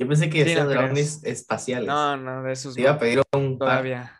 [0.00, 1.86] Yo pensé que Sí, no brownies espaciales.
[1.86, 3.68] No, no, de esos Te iba a pedir un par.
[3.68, 4.18] todavía.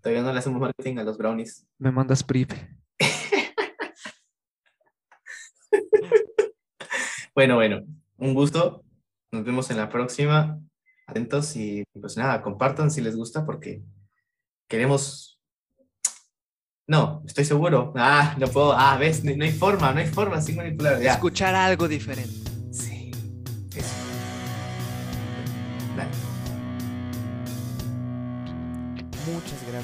[0.00, 1.66] Todavía no le hacemos marketing a los brownies.
[1.78, 2.50] Me mandas prip.
[7.34, 7.84] Bueno, bueno,
[8.16, 8.82] un gusto.
[9.30, 10.58] Nos vemos en la próxima.
[11.06, 13.80] Atentos y pues nada, compartan si les gusta porque
[14.66, 15.38] queremos.
[16.88, 17.92] No, estoy seguro.
[17.94, 18.72] Ah, no puedo.
[18.72, 21.00] Ah, ves, no, no hay forma, no hay forma sin manipular.
[21.00, 21.12] Ya.
[21.12, 22.47] Escuchar algo diferente.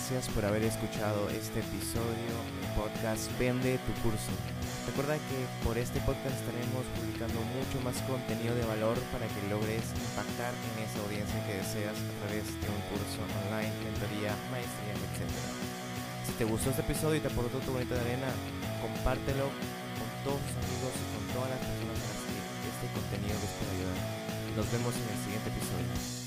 [0.04, 4.36] Gracias por haber escuchado este episodio del podcast Vende tu curso.
[4.84, 9.80] Recuerda que por este podcast estaremos publicando mucho más contenido de valor para que logres
[9.96, 13.16] impactar en esa audiencia que deseas a través de un curso
[13.48, 15.24] online, mentoría, maestría, etc.
[16.28, 18.28] Si te gustó este episodio y te aportó tu bonita de arena,
[18.84, 23.40] compártelo con todos tus amigos y con todas las personas a las que este contenido
[23.40, 24.00] les pueda ayudar.
[24.52, 26.23] Nos vemos en el siguiente episodio.